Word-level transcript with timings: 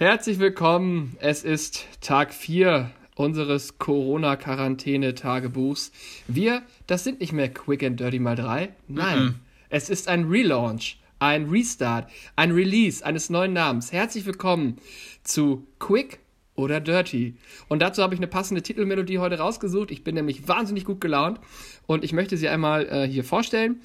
Herzlich 0.00 0.38
willkommen. 0.38 1.18
Es 1.20 1.44
ist 1.44 1.84
Tag 2.00 2.32
4 2.32 2.90
unseres 3.16 3.76
Corona-Quarantäne-Tagebuchs. 3.76 5.92
Wir, 6.26 6.62
das 6.86 7.04
sind 7.04 7.20
nicht 7.20 7.34
mehr 7.34 7.52
Quick 7.52 7.82
and 7.82 8.00
Dirty 8.00 8.18
mal 8.18 8.34
3. 8.34 8.70
Nein, 8.88 9.18
-mm. 9.18 9.34
es 9.68 9.90
ist 9.90 10.08
ein 10.08 10.24
Relaunch, 10.24 10.98
ein 11.18 11.50
Restart, 11.50 12.10
ein 12.34 12.52
Release 12.52 13.04
eines 13.04 13.28
neuen 13.28 13.52
Namens. 13.52 13.92
Herzlich 13.92 14.24
willkommen 14.24 14.78
zu 15.22 15.66
Quick 15.78 16.20
oder 16.54 16.80
Dirty. 16.80 17.34
Und 17.68 17.82
dazu 17.82 18.02
habe 18.02 18.14
ich 18.14 18.20
eine 18.20 18.26
passende 18.26 18.62
Titelmelodie 18.62 19.18
heute 19.18 19.36
rausgesucht. 19.36 19.90
Ich 19.90 20.02
bin 20.02 20.14
nämlich 20.14 20.48
wahnsinnig 20.48 20.86
gut 20.86 21.02
gelaunt 21.02 21.40
und 21.86 22.04
ich 22.04 22.14
möchte 22.14 22.38
sie 22.38 22.48
einmal 22.48 22.86
äh, 22.86 23.06
hier 23.06 23.22
vorstellen. 23.22 23.82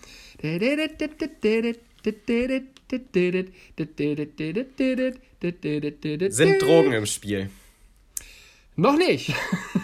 Sind 6.30 6.62
Drogen 6.62 6.94
im 6.94 7.06
Spiel? 7.06 7.50
Noch 8.76 8.98
nicht. 8.98 9.34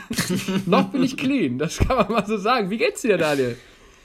Noch 0.65 0.89
bin 0.89 1.03
ich 1.03 1.17
clean, 1.17 1.57
das 1.57 1.77
kann 1.77 1.97
man 1.97 2.11
mal 2.11 2.25
so 2.25 2.37
sagen. 2.37 2.69
Wie 2.69 2.77
geht's 2.77 3.01
dir, 3.01 3.17
Daniel? 3.17 3.57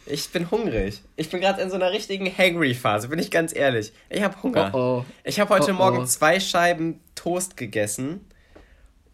Ich 0.07 0.29
bin 0.31 0.51
hungrig. 0.53 1.03
Ich 1.17 1.31
bin 1.31 1.41
gerade 1.41 1.61
in 1.61 1.69
so 1.69 1.75
einer 1.75 1.91
richtigen 1.91 2.27
Hangry-Phase, 2.27 3.09
bin 3.09 3.19
ich 3.19 3.33
ganz 3.33 3.55
ehrlich. 3.55 3.93
Ich 4.09 4.23
habe 4.23 4.41
Hunger. 4.41 4.71
Oh 4.73 4.79
oh. 4.79 5.05
Ich 5.25 5.41
habe 5.41 5.51
heute 5.51 5.73
oh 5.73 5.75
Morgen 5.75 6.07
zwei 6.07 6.39
Scheiben 6.39 7.01
Toast 7.17 7.57
gegessen, 7.57 8.25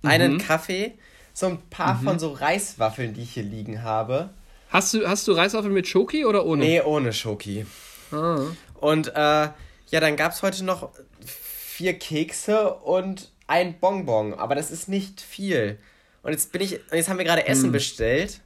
einen 0.03 0.35
mhm. 0.35 0.39
Kaffee, 0.39 0.93
so 1.33 1.47
ein 1.47 1.59
paar 1.71 1.95
mhm. 1.95 2.05
von 2.05 2.19
so 2.19 2.33
Reiswaffeln, 2.33 3.15
die 3.15 3.23
ich 3.23 3.33
hier 3.33 3.43
liegen 3.43 3.83
habe. 3.83 4.31
Hast 4.69 4.93
du, 4.93 5.09
hast 5.09 5.27
du 5.27 5.33
Reiswaffeln 5.33 5.73
mit 5.73 5.89
Schoki 5.89 6.27
oder 6.27 6.45
ohne? 6.45 6.65
Nee, 6.65 6.83
ohne 6.83 7.15
Schoki. 7.15 7.65
Ah. 8.11 8.45
Und 8.75 9.13
äh, 9.15 9.49
ja, 9.93 10.01
dann 10.01 10.17
gab 10.17 10.33
es 10.33 10.43
heute 10.43 10.65
noch 10.65 10.91
vier 11.25 11.99
Kekse 11.99 12.73
und 12.75 13.31
ein 13.47 13.79
Bonbon, 13.79 14.33
aber 14.35 14.55
das 14.55 14.71
ist 14.71 14.89
nicht 14.89 15.21
viel. 15.21 15.79
Und 16.23 16.33
jetzt 16.33 16.51
bin 16.51 16.63
ich, 16.63 16.81
und 16.91 16.95
jetzt 16.97 17.11
haben 17.11 17.19
wir 17.19 17.27
gerade 17.27 17.47
Essen 17.47 17.65
hm. 17.65 17.73
bestellt. 17.73 18.41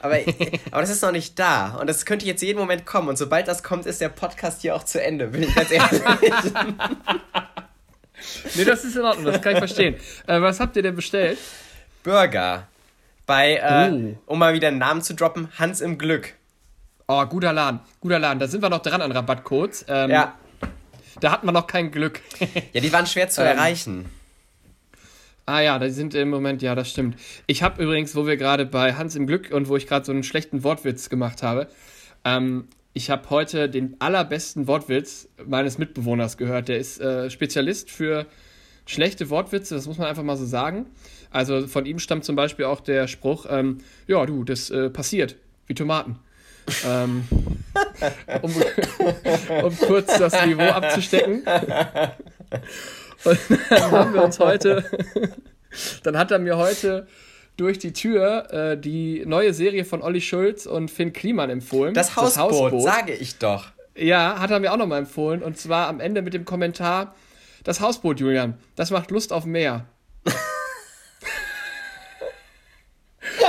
Aber, 0.00 0.16
aber 0.70 0.80
das 0.80 0.88
ist 0.88 1.02
noch 1.02 1.12
nicht 1.12 1.38
da. 1.38 1.76
Und 1.76 1.86
das 1.88 2.06
könnte 2.06 2.24
jetzt 2.24 2.40
jeden 2.42 2.58
Moment 2.58 2.86
kommen. 2.86 3.08
Und 3.08 3.18
sobald 3.18 3.46
das 3.46 3.62
kommt, 3.62 3.84
ist 3.84 4.00
der 4.00 4.08
Podcast 4.08 4.62
hier 4.62 4.74
auch 4.74 4.84
zu 4.84 5.02
Ende, 5.02 5.28
bin 5.28 5.42
ich 5.42 5.54
ganz 5.54 5.70
ehrlich. 5.70 6.00
nee, 8.54 8.64
das 8.64 8.84
ist 8.84 8.96
in 8.96 9.02
Ordnung, 9.02 9.26
das 9.26 9.42
kann 9.42 9.52
ich 9.52 9.58
verstehen. 9.58 9.96
Äh, 10.26 10.40
was 10.40 10.60
habt 10.60 10.76
ihr 10.76 10.82
denn 10.82 10.96
bestellt? 10.96 11.38
Burger. 12.02 12.68
Bei, 13.26 13.56
äh, 13.56 13.92
oh. 13.92 14.16
um 14.32 14.38
mal 14.38 14.54
wieder 14.54 14.68
einen 14.68 14.78
Namen 14.78 15.02
zu 15.02 15.14
droppen, 15.14 15.48
Hans 15.58 15.82
im 15.82 15.98
Glück. 15.98 16.32
Oh, 17.06 17.22
guter 17.26 17.52
Laden, 17.52 17.80
guter 18.00 18.18
Laden. 18.18 18.38
Da 18.38 18.48
sind 18.48 18.62
wir 18.62 18.70
noch 18.70 18.80
dran 18.80 19.02
an 19.02 19.12
Rabattcodes. 19.12 19.84
Ähm, 19.88 20.10
ja. 20.10 20.36
Da 21.20 21.32
hatten 21.32 21.46
wir 21.46 21.52
noch 21.52 21.66
kein 21.66 21.90
Glück. 21.90 22.20
ja, 22.72 22.80
die 22.80 22.92
waren 22.92 23.06
schwer 23.06 23.28
zu 23.28 23.40
ähm, 23.40 23.46
erreichen. 23.48 24.06
Ah 25.46 25.60
ja, 25.60 25.78
die 25.78 25.90
sind 25.90 26.14
im 26.14 26.30
Moment, 26.30 26.60
ja, 26.60 26.74
das 26.74 26.90
stimmt. 26.90 27.16
Ich 27.46 27.62
habe 27.62 27.82
übrigens, 27.82 28.16
wo 28.16 28.26
wir 28.26 28.36
gerade 28.36 28.66
bei 28.66 28.94
Hans 28.94 29.14
im 29.14 29.26
Glück 29.26 29.52
und 29.52 29.68
wo 29.68 29.76
ich 29.76 29.86
gerade 29.86 30.04
so 30.04 30.12
einen 30.12 30.24
schlechten 30.24 30.64
Wortwitz 30.64 31.08
gemacht 31.08 31.42
habe, 31.42 31.68
ähm, 32.24 32.66
ich 32.92 33.10
habe 33.10 33.30
heute 33.30 33.68
den 33.68 33.96
allerbesten 34.00 34.66
Wortwitz 34.66 35.28
meines 35.46 35.78
Mitbewohners 35.78 36.36
gehört. 36.36 36.68
Der 36.68 36.78
ist 36.78 37.00
äh, 37.00 37.30
Spezialist 37.30 37.90
für 37.90 38.26
schlechte 38.86 39.30
Wortwitze, 39.30 39.74
das 39.74 39.86
muss 39.86 39.98
man 39.98 40.08
einfach 40.08 40.22
mal 40.22 40.36
so 40.36 40.46
sagen. 40.46 40.86
Also 41.30 41.66
von 41.66 41.86
ihm 41.86 41.98
stammt 41.98 42.24
zum 42.24 42.36
Beispiel 42.36 42.64
auch 42.64 42.80
der 42.80 43.06
Spruch, 43.06 43.46
ähm, 43.48 43.78
ja 44.06 44.24
du, 44.26 44.44
das 44.44 44.70
äh, 44.70 44.90
passiert, 44.90 45.36
wie 45.66 45.74
Tomaten 45.74 46.18
ähm, 46.86 47.26
um, 48.42 48.54
um 49.64 49.78
kurz 49.78 50.18
das 50.18 50.44
Niveau 50.46 50.62
abzustecken. 50.62 51.42
Und 53.24 53.38
dann 53.70 53.90
haben 53.90 54.14
wir 54.14 54.22
uns 54.22 54.38
heute, 54.38 54.84
dann 56.02 56.16
hat 56.18 56.30
er 56.30 56.38
mir 56.38 56.56
heute 56.56 57.06
durch 57.56 57.78
die 57.78 57.92
Tür 57.92 58.52
äh, 58.52 58.78
die 58.78 59.24
neue 59.26 59.54
Serie 59.54 59.84
von 59.84 60.02
Olli 60.02 60.20
Schulz 60.20 60.66
und 60.66 60.90
Finn 60.90 61.12
Kliman 61.12 61.50
empfohlen. 61.50 61.94
Das 61.94 62.16
Hausboot, 62.16 62.26
das 62.26 62.38
Hausboot. 62.38 62.82
sage 62.82 63.12
ich 63.14 63.38
doch. 63.38 63.66
Ja, 63.96 64.38
hat 64.38 64.50
er 64.50 64.60
mir 64.60 64.72
auch 64.72 64.76
nochmal 64.76 64.98
empfohlen. 64.98 65.42
Und 65.42 65.56
zwar 65.58 65.88
am 65.88 66.00
Ende 66.00 66.20
mit 66.22 66.34
dem 66.34 66.44
Kommentar: 66.44 67.14
Das 67.64 67.80
Hausboot, 67.80 68.20
Julian, 68.20 68.58
das 68.76 68.90
macht 68.90 69.10
Lust 69.10 69.32
auf 69.32 69.46
mehr. 69.46 69.86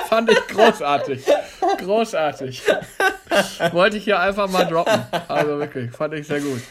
Fand 0.08 0.32
ich 0.32 0.40
großartig. 0.48 1.26
Großartig. 1.80 2.64
Wollte 3.72 3.98
ich 3.98 4.04
hier 4.04 4.20
einfach 4.20 4.50
mal 4.50 4.66
droppen. 4.66 5.02
Also 5.28 5.60
wirklich, 5.60 5.92
fand 5.92 6.14
ich 6.14 6.28
sehr 6.28 6.42
gut. 6.42 6.62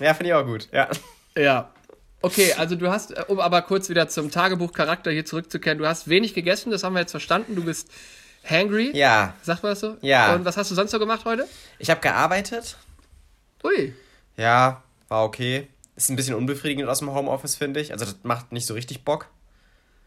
Ja, 0.00 0.14
finde 0.14 0.30
ich 0.30 0.34
auch 0.34 0.44
gut, 0.44 0.68
ja. 0.72 0.88
Ja. 1.36 1.70
Okay, 2.22 2.54
also 2.54 2.74
du 2.74 2.90
hast, 2.90 3.28
um 3.28 3.38
aber 3.38 3.62
kurz 3.62 3.88
wieder 3.88 4.08
zum 4.08 4.30
Tagebuchcharakter 4.30 5.10
hier 5.10 5.24
zurückzukehren, 5.26 5.78
du 5.78 5.86
hast 5.86 6.08
wenig 6.08 6.32
gegessen, 6.32 6.70
das 6.70 6.82
haben 6.82 6.94
wir 6.94 7.00
jetzt 7.00 7.10
verstanden. 7.10 7.54
Du 7.54 7.64
bist 7.64 7.90
hangry. 8.48 8.90
Ja. 8.96 9.34
Sagt 9.42 9.62
man 9.62 9.72
das 9.72 9.80
so? 9.80 9.96
Ja. 10.00 10.34
Und 10.34 10.44
was 10.44 10.56
hast 10.56 10.70
du 10.70 10.74
sonst 10.74 10.90
so 10.90 10.98
gemacht 10.98 11.24
heute? 11.24 11.46
Ich 11.78 11.90
habe 11.90 12.00
gearbeitet. 12.00 12.76
Ui. 13.62 13.94
Ja, 14.36 14.82
war 15.08 15.24
okay. 15.24 15.68
Ist 15.96 16.08
ein 16.08 16.16
bisschen 16.16 16.34
unbefriedigend 16.34 16.88
aus 16.88 17.00
dem 17.00 17.12
Homeoffice, 17.12 17.56
finde 17.56 17.80
ich. 17.80 17.92
Also 17.92 18.04
das 18.04 18.16
macht 18.22 18.52
nicht 18.52 18.66
so 18.66 18.74
richtig 18.74 19.04
Bock. 19.04 19.28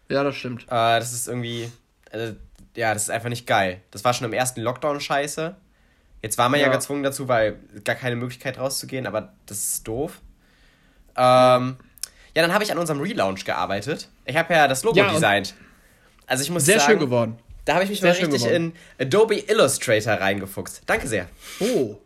Ja, 0.10 0.24
das 0.24 0.36
stimmt. 0.36 0.64
Äh, 0.64 1.00
das 1.00 1.14
ist 1.14 1.28
irgendwie, 1.28 1.72
also, 2.12 2.36
ja, 2.78 2.94
das 2.94 3.04
ist 3.04 3.10
einfach 3.10 3.30
nicht 3.30 3.48
geil. 3.48 3.82
Das 3.90 4.04
war 4.06 4.14
schon 4.14 4.26
im 4.28 4.34
ersten 4.34 4.62
Lockdown 4.62 5.02
scheiße. 5.02 5.56
Jetzt 6.22 6.38
war 6.38 6.48
man 6.48 6.60
ja, 6.60 6.68
ja 6.68 6.72
gezwungen 6.72 7.02
dazu, 7.02 7.28
weil 7.28 7.58
gar 7.84 7.96
keine 7.96 8.16
Möglichkeit 8.16 8.60
rauszugehen, 8.60 9.08
aber 9.08 9.34
das 9.48 9.58
ist 9.58 9.88
doof. 9.88 10.22
Ähm, 11.16 11.78
ja, 12.36 12.44
dann 12.44 12.54
habe 12.54 12.64
ich 12.64 12.72
an 12.72 12.78
unserem 12.78 13.02
Relaunch 13.02 13.46
gearbeitet. 13.46 14.10
Ich 14.26 14.38
habe 14.38 14.54
ja 14.54 14.68
das 14.68 14.84
Logo 14.84 15.00
ja, 15.00 15.12
designt. 15.12 15.56
Also 16.28 16.44
ich 16.44 16.52
muss 16.52 16.66
sehr 16.66 16.80
sagen, 16.80 16.92
schön 16.92 17.00
geworden. 17.00 17.40
Da 17.66 17.74
habe 17.74 17.84
ich 17.84 17.90
mich 17.90 18.00
sehr 18.00 18.14
mal 18.14 18.20
richtig 18.20 18.46
in 18.46 18.74
Adobe 19.00 19.40
Illustrator 19.40 20.14
reingefuchst. 20.14 20.84
Danke 20.86 21.08
sehr. 21.08 21.28
Oh, 21.60 21.98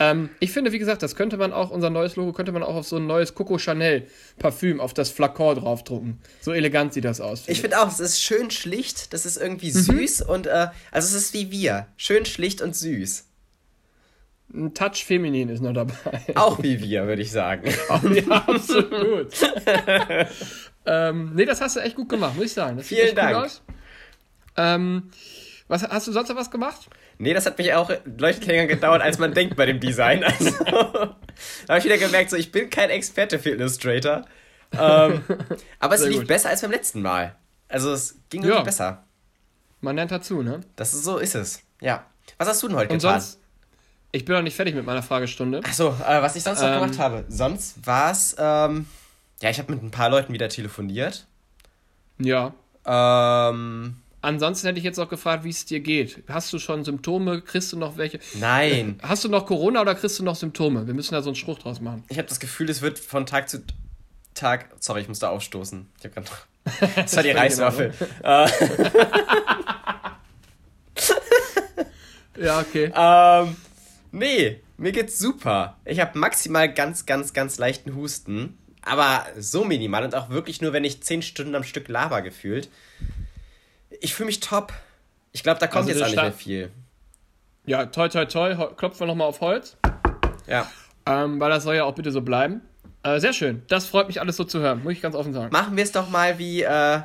ähm, 0.00 0.30
ich 0.40 0.52
finde, 0.52 0.72
wie 0.72 0.78
gesagt, 0.78 1.02
das 1.02 1.14
könnte 1.14 1.36
man 1.36 1.52
auch, 1.52 1.70
unser 1.70 1.90
neues 1.90 2.16
Logo 2.16 2.32
könnte 2.32 2.52
man 2.52 2.62
auch 2.62 2.74
auf 2.74 2.86
so 2.86 2.96
ein 2.96 3.06
neues 3.06 3.34
Coco 3.34 3.58
Chanel 3.58 4.06
Parfüm 4.38 4.80
auf 4.80 4.94
das 4.94 5.10
Flakon 5.10 5.56
draufdrucken. 5.56 6.18
So 6.40 6.52
elegant 6.52 6.92
sieht 6.92 7.04
das 7.04 7.20
aus. 7.20 7.42
Find 7.42 7.56
ich 7.56 7.60
finde 7.60 7.80
auch, 7.80 7.88
es 7.88 8.00
ist 8.00 8.22
schön 8.22 8.50
schlicht, 8.50 9.12
das 9.12 9.26
ist 9.26 9.36
irgendwie 9.36 9.72
mhm. 9.72 9.78
süß 9.78 10.22
und, 10.22 10.46
äh, 10.46 10.68
also 10.90 11.16
es 11.16 11.24
ist 11.24 11.34
wie 11.34 11.50
wir. 11.50 11.86
Schön 11.96 12.24
schlicht 12.24 12.60
und 12.62 12.74
süß. 12.74 13.26
Ein 14.54 14.74
Touch 14.74 15.04
feminin 15.06 15.48
ist 15.48 15.62
noch 15.62 15.72
dabei. 15.72 15.94
Auch 16.34 16.62
wie 16.62 16.80
wir, 16.82 17.06
würde 17.06 17.22
ich 17.22 17.32
sagen. 17.32 17.70
ja, 18.14 18.36
absolut. 18.46 19.32
ähm, 20.86 21.32
nee, 21.34 21.46
das 21.46 21.60
hast 21.62 21.76
du 21.76 21.80
echt 21.80 21.96
gut 21.96 22.10
gemacht, 22.10 22.36
muss 22.36 22.46
ich 22.46 22.52
sagen. 22.52 22.76
Das 22.76 22.86
Vielen 22.86 23.14
Dank. 23.14 23.50
Ähm, 24.56 25.10
was, 25.72 25.82
hast 25.88 26.06
du 26.06 26.12
sonst 26.12 26.28
noch 26.28 26.36
was 26.36 26.50
gemacht? 26.50 26.88
Nee, 27.16 27.32
das 27.32 27.46
hat 27.46 27.56
mich 27.56 27.72
auch 27.72 27.90
leuchtend 28.18 28.46
länger 28.46 28.66
gedauert, 28.66 29.00
als 29.00 29.18
man 29.18 29.32
denkt 29.32 29.56
bei 29.56 29.66
dem 29.66 29.80
Design. 29.80 30.22
Also, 30.38 30.50
da 31.66 31.74
habe 31.74 31.78
ich 31.78 31.84
wieder 31.84 31.96
gemerkt, 31.96 32.30
so, 32.30 32.36
ich 32.36 32.52
bin 32.52 32.68
kein 32.68 32.90
Experte 32.90 33.38
für 33.38 33.50
Illustrator. 33.50 34.26
Ähm, 34.70 35.24
aber 35.78 35.94
es 35.94 36.02
Sehr 36.02 36.10
lief 36.10 36.20
gut. 36.20 36.28
besser 36.28 36.50
als 36.50 36.60
beim 36.60 36.70
letzten 36.70 37.00
Mal. 37.00 37.34
Also 37.68 37.90
es 37.92 38.18
ging 38.28 38.42
irgendwie 38.42 38.58
ja. 38.58 38.62
besser. 38.62 39.04
Man 39.80 39.96
lernt 39.96 40.10
dazu, 40.10 40.42
ne? 40.42 40.60
Das 40.76 40.92
ist, 40.92 41.04
so 41.04 41.16
ist 41.16 41.34
es. 41.34 41.62
Ja. 41.80 42.04
Was 42.36 42.48
hast 42.48 42.62
du 42.62 42.68
denn 42.68 42.76
heute 42.76 42.92
Und 42.92 42.98
getan? 43.00 43.20
Sonst, 43.20 43.40
ich 44.12 44.26
bin 44.26 44.36
noch 44.36 44.42
nicht 44.42 44.54
fertig 44.54 44.74
mit 44.74 44.84
meiner 44.84 45.02
Fragestunde. 45.02 45.60
Achso, 45.64 45.88
äh, 46.06 46.20
was 46.20 46.36
ich 46.36 46.42
sonst 46.42 46.60
noch 46.60 46.68
ähm, 46.68 46.80
gemacht 46.80 46.98
habe. 46.98 47.24
Sonst 47.28 47.86
war 47.86 48.12
es, 48.12 48.36
ähm, 48.38 48.86
ja, 49.40 49.48
ich 49.48 49.58
habe 49.58 49.72
mit 49.72 49.82
ein 49.82 49.90
paar 49.90 50.10
Leuten 50.10 50.34
wieder 50.34 50.50
telefoniert. 50.50 51.26
Ja. 52.18 52.52
Ähm, 52.84 54.01
Ansonsten 54.22 54.68
hätte 54.68 54.78
ich 54.78 54.84
jetzt 54.84 55.00
auch 55.00 55.08
gefragt, 55.08 55.42
wie 55.42 55.50
es 55.50 55.64
dir 55.64 55.80
geht. 55.80 56.22
Hast 56.28 56.52
du 56.52 56.60
schon 56.60 56.84
Symptome? 56.84 57.42
Kriegst 57.42 57.72
du 57.72 57.76
noch 57.76 57.96
welche? 57.96 58.20
Nein. 58.34 59.00
Äh, 59.02 59.06
hast 59.08 59.24
du 59.24 59.28
noch 59.28 59.46
Corona 59.46 59.80
oder 59.80 59.96
kriegst 59.96 60.16
du 60.20 60.22
noch 60.22 60.36
Symptome? 60.36 60.86
Wir 60.86 60.94
müssen 60.94 61.12
da 61.12 61.22
so 61.22 61.30
einen 61.30 61.34
Spruch 61.34 61.58
draus 61.58 61.80
machen. 61.80 62.04
Ich 62.08 62.18
habe 62.18 62.28
das 62.28 62.38
Gefühl, 62.38 62.70
es 62.70 62.82
wird 62.82 63.00
von 63.00 63.26
Tag 63.26 63.48
zu 63.48 63.64
Tag. 64.34 64.70
Sorry, 64.78 65.00
ich 65.02 65.08
muss 65.08 65.18
da 65.18 65.30
aufstoßen. 65.30 65.88
Ich 65.98 66.04
habe 66.04 66.14
gerade. 66.14 66.28
Das 66.94 67.16
war 67.16 67.24
die 67.24 67.32
Reiswaffel. 67.32 67.92
Äh. 68.22 68.48
ja, 72.40 72.60
okay. 72.60 72.92
Ähm, 72.96 73.56
nee, 74.12 74.60
mir 74.76 74.92
geht's 74.92 75.18
super. 75.18 75.76
Ich 75.84 75.98
habe 75.98 76.16
maximal 76.16 76.72
ganz, 76.72 77.06
ganz, 77.06 77.32
ganz 77.32 77.58
leichten 77.58 77.96
Husten. 77.96 78.56
Aber 78.82 79.26
so 79.36 79.64
minimal 79.64 80.04
und 80.04 80.14
auch 80.14 80.30
wirklich 80.30 80.60
nur, 80.60 80.72
wenn 80.72 80.84
ich 80.84 81.02
zehn 81.02 81.22
Stunden 81.22 81.56
am 81.56 81.64
Stück 81.64 81.88
laber 81.88 82.22
gefühlt 82.22 82.68
ich 84.02 84.14
fühle 84.14 84.26
mich 84.26 84.40
top. 84.40 84.72
Ich 85.32 85.42
glaube, 85.42 85.60
da 85.60 85.66
kommt 85.66 85.88
also 85.88 85.90
jetzt 85.90 86.02
auch 86.02 86.06
nicht 86.06 86.22
mehr 86.22 86.32
viel. 86.32 86.70
Ja, 87.64 87.86
toi, 87.86 88.08
toi, 88.08 88.26
toi. 88.26 88.54
Klopfen 88.76 89.00
wir 89.00 89.06
nochmal 89.06 89.28
auf 89.28 89.40
Holz. 89.40 89.76
Ja. 90.46 90.70
Ähm, 91.06 91.40
weil 91.40 91.50
das 91.50 91.62
soll 91.62 91.76
ja 91.76 91.84
auch 91.84 91.94
bitte 91.94 92.10
so 92.10 92.20
bleiben. 92.20 92.60
Äh, 93.02 93.20
sehr 93.20 93.32
schön. 93.32 93.62
Das 93.68 93.86
freut 93.86 94.08
mich 94.08 94.20
alles 94.20 94.36
so 94.36 94.44
zu 94.44 94.60
hören, 94.60 94.82
muss 94.82 94.92
ich 94.92 95.02
ganz 95.02 95.14
offen 95.14 95.32
sagen. 95.32 95.50
Machen 95.52 95.76
wir 95.76 95.84
es 95.84 95.92
doch 95.92 96.08
mal 96.08 96.38
wie, 96.38 96.62
äh, 96.62 97.00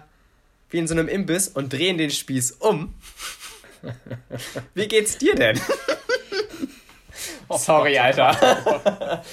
wie 0.70 0.78
in 0.78 0.88
so 0.88 0.94
einem 0.94 1.08
Imbiss 1.08 1.48
und 1.48 1.72
drehen 1.72 1.98
den 1.98 2.12
Spieß 2.12 2.52
um. 2.60 2.94
wie 4.74 4.88
geht's 4.88 5.18
dir 5.18 5.36
denn? 5.36 5.60
oh, 7.48 7.58
Sorry, 7.58 7.98
Alter. 7.98 8.32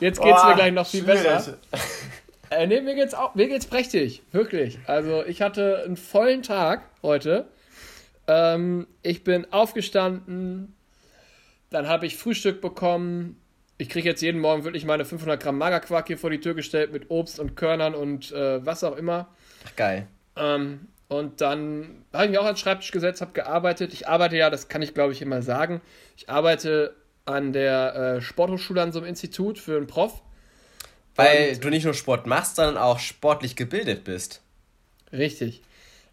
Jetzt 0.00 0.20
geht's 0.20 0.40
oh, 0.42 0.48
mir 0.48 0.54
gleich 0.56 0.72
noch 0.72 0.86
viel 0.86 1.04
schwierig. 1.04 1.22
besser. 1.22 1.58
Äh, 2.52 2.66
nee, 2.66 2.80
mir 2.82 2.94
geht's 2.94 3.14
auch, 3.14 3.34
mir 3.34 3.48
geht's 3.48 3.66
prächtig, 3.66 4.22
wirklich. 4.30 4.78
Also 4.86 5.24
ich 5.24 5.40
hatte 5.40 5.82
einen 5.84 5.96
vollen 5.96 6.42
Tag 6.42 6.82
heute. 7.02 7.46
Ähm, 8.26 8.86
ich 9.02 9.24
bin 9.24 9.50
aufgestanden, 9.52 10.74
dann 11.70 11.88
habe 11.88 12.04
ich 12.04 12.16
Frühstück 12.16 12.60
bekommen. 12.60 13.40
Ich 13.78 13.88
kriege 13.88 14.08
jetzt 14.08 14.20
jeden 14.20 14.40
Morgen 14.40 14.64
wirklich 14.64 14.84
meine 14.84 15.06
500 15.06 15.42
Gramm 15.42 15.56
Magerquark 15.56 16.06
hier 16.06 16.18
vor 16.18 16.28
die 16.28 16.40
Tür 16.40 16.54
gestellt 16.54 16.92
mit 16.92 17.10
Obst 17.10 17.40
und 17.40 17.56
Körnern 17.56 17.94
und 17.94 18.32
äh, 18.32 18.64
was 18.64 18.84
auch 18.84 18.96
immer. 18.96 19.28
Ach, 19.66 19.76
geil. 19.76 20.06
Ähm, 20.36 20.88
und 21.08 21.40
dann 21.40 22.04
habe 22.12 22.24
ich 22.24 22.30
mich 22.30 22.38
auch 22.38 22.44
an 22.44 22.54
den 22.54 22.58
Schreibtisch 22.58 22.90
gesetzt, 22.90 23.22
habe 23.22 23.32
gearbeitet. 23.32 23.94
Ich 23.94 24.08
arbeite 24.08 24.36
ja, 24.36 24.50
das 24.50 24.68
kann 24.68 24.82
ich 24.82 24.92
glaube 24.92 25.12
ich 25.12 25.22
immer 25.22 25.40
sagen. 25.40 25.80
Ich 26.18 26.28
arbeite 26.28 26.94
an 27.24 27.54
der 27.54 27.94
äh, 27.94 28.20
Sporthochschule 28.20 28.82
an 28.82 28.92
so 28.92 28.98
einem 28.98 29.08
Institut 29.08 29.58
für 29.58 29.78
einen 29.78 29.86
Prof. 29.86 30.22
Weil 31.16 31.52
und, 31.54 31.64
du 31.64 31.68
nicht 31.68 31.84
nur 31.84 31.94
Sport 31.94 32.26
machst, 32.26 32.56
sondern 32.56 32.76
auch 32.76 32.98
sportlich 32.98 33.56
gebildet 33.56 34.04
bist. 34.04 34.40
Richtig. 35.12 35.62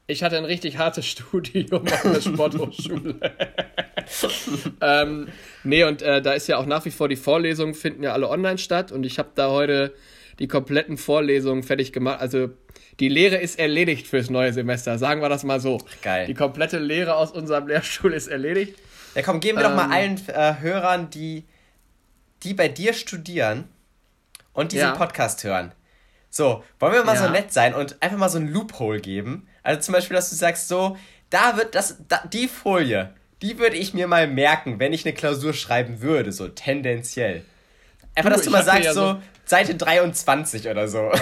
Ich 0.08 0.24
hatte 0.24 0.38
ein 0.38 0.46
richtig 0.46 0.78
hartes 0.78 1.06
Studium 1.08 1.86
an 2.04 2.14
der 2.14 2.22
Sporthochschule. 2.22 3.20
ähm, 4.82 5.28
nee, 5.64 5.84
und 5.84 6.02
äh, 6.02 6.22
da 6.22 6.34
ist 6.34 6.48
ja 6.48 6.58
auch 6.58 6.66
nach 6.66 6.84
wie 6.86 6.92
vor 6.92 7.08
die 7.08 7.16
Vorlesungen 7.16 7.76
finden 7.76 8.04
ja 8.04 8.14
alle 8.14 8.28
online 8.30 8.58
statt 8.58 8.92
und 8.92 9.06
ich 9.06 9.20
habe 9.20 9.30
da 9.36 9.50
heute 9.50 9.94
die 10.40 10.48
kompletten 10.48 10.98
Vorlesungen 10.98 11.64
fertig 11.64 11.94
gemacht. 11.94 12.20
Also 12.22 12.50
die 13.00 13.10
Lehre 13.10 13.38
ist 13.38 13.60
erledigt 13.60 14.08
fürs 14.08 14.30
neue 14.30 14.52
Semester, 14.52 14.98
sagen 14.98 15.22
wir 15.22 15.30
das 15.30 15.44
mal 15.44 15.60
so. 15.60 15.80
Geil. 16.02 16.26
Die 16.28 16.34
komplette 16.34 16.80
Lehre 16.80 17.16
aus 17.16 17.32
unserem 17.32 17.68
Lehrstuhl 17.68 18.14
ist 18.14 18.28
erledigt. 18.28 18.76
Ja, 19.16 19.22
komm, 19.22 19.40
geben 19.40 19.58
wir 19.58 19.66
ähm, 19.66 19.72
doch 19.72 19.76
mal 19.76 19.86
ähm. 19.86 19.92
allen 19.92 20.22
äh, 20.28 20.62
Hörern, 20.62 21.10
die, 21.10 21.46
die 22.44 22.54
bei 22.54 22.68
dir 22.68 22.94
studieren 22.94 23.66
und 24.60 24.74
diesen 24.74 24.90
ja. 24.90 24.96
Podcast 24.96 25.44
hören. 25.46 25.72
So, 26.30 26.64
wollen 26.80 26.94
wir 26.94 27.04
mal 27.06 27.16
ja. 27.16 27.24
so 27.24 27.30
nett 27.30 27.54
sein 27.54 27.74
und 27.74 27.96
einfach 28.02 28.18
mal 28.18 28.30
so 28.30 28.38
ein 28.40 28.52
Loophole 28.52 29.00
geben? 29.00 29.48
Also 29.64 29.80
zum 29.80 29.94
Beispiel, 29.94 30.16
dass 30.16 30.30
du 30.30 30.36
sagst, 30.36 30.68
so, 30.68 30.98
da 31.30 31.56
wird 31.56 31.76
das, 31.76 31.98
da, 32.10 32.22
die 32.32 32.50
Folie, 32.50 33.14
die 33.42 33.58
würde 33.58 33.78
ich 33.78 33.94
mir 33.94 34.08
mal 34.08 34.28
merken, 34.28 34.80
wenn 34.80 34.92
ich 34.92 35.06
eine 35.06 35.16
Klausur 35.16 35.54
schreiben 35.54 36.02
würde, 36.02 36.34
so 36.34 36.50
tendenziell. 36.50 37.46
Einfach, 38.16 38.32
du, 38.32 38.36
dass 38.36 38.46
du 38.46 38.52
mal 38.52 38.64
sagst, 38.64 38.84
ja 38.84 38.94
so, 38.94 39.14
so, 39.14 39.22
Seite 39.46 39.76
23 39.76 40.68
oder 40.68 40.88
so. 40.88 41.12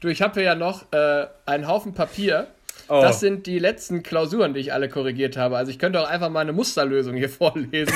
Du, 0.00 0.08
ich 0.08 0.22
habe 0.22 0.32
hier 0.34 0.42
ja 0.44 0.54
noch 0.54 0.90
äh, 0.90 1.26
einen 1.44 1.68
Haufen 1.68 1.92
Papier. 1.92 2.46
Oh. 2.88 3.02
Das 3.02 3.20
sind 3.20 3.46
die 3.46 3.58
letzten 3.58 4.02
Klausuren, 4.02 4.54
die 4.54 4.60
ich 4.60 4.72
alle 4.72 4.88
korrigiert 4.88 5.36
habe. 5.36 5.58
Also 5.58 5.70
ich 5.70 5.78
könnte 5.78 6.00
auch 6.00 6.08
einfach 6.08 6.30
mal 6.30 6.40
eine 6.40 6.54
Musterlösung 6.54 7.14
hier 7.14 7.28
vorlesen, 7.28 7.92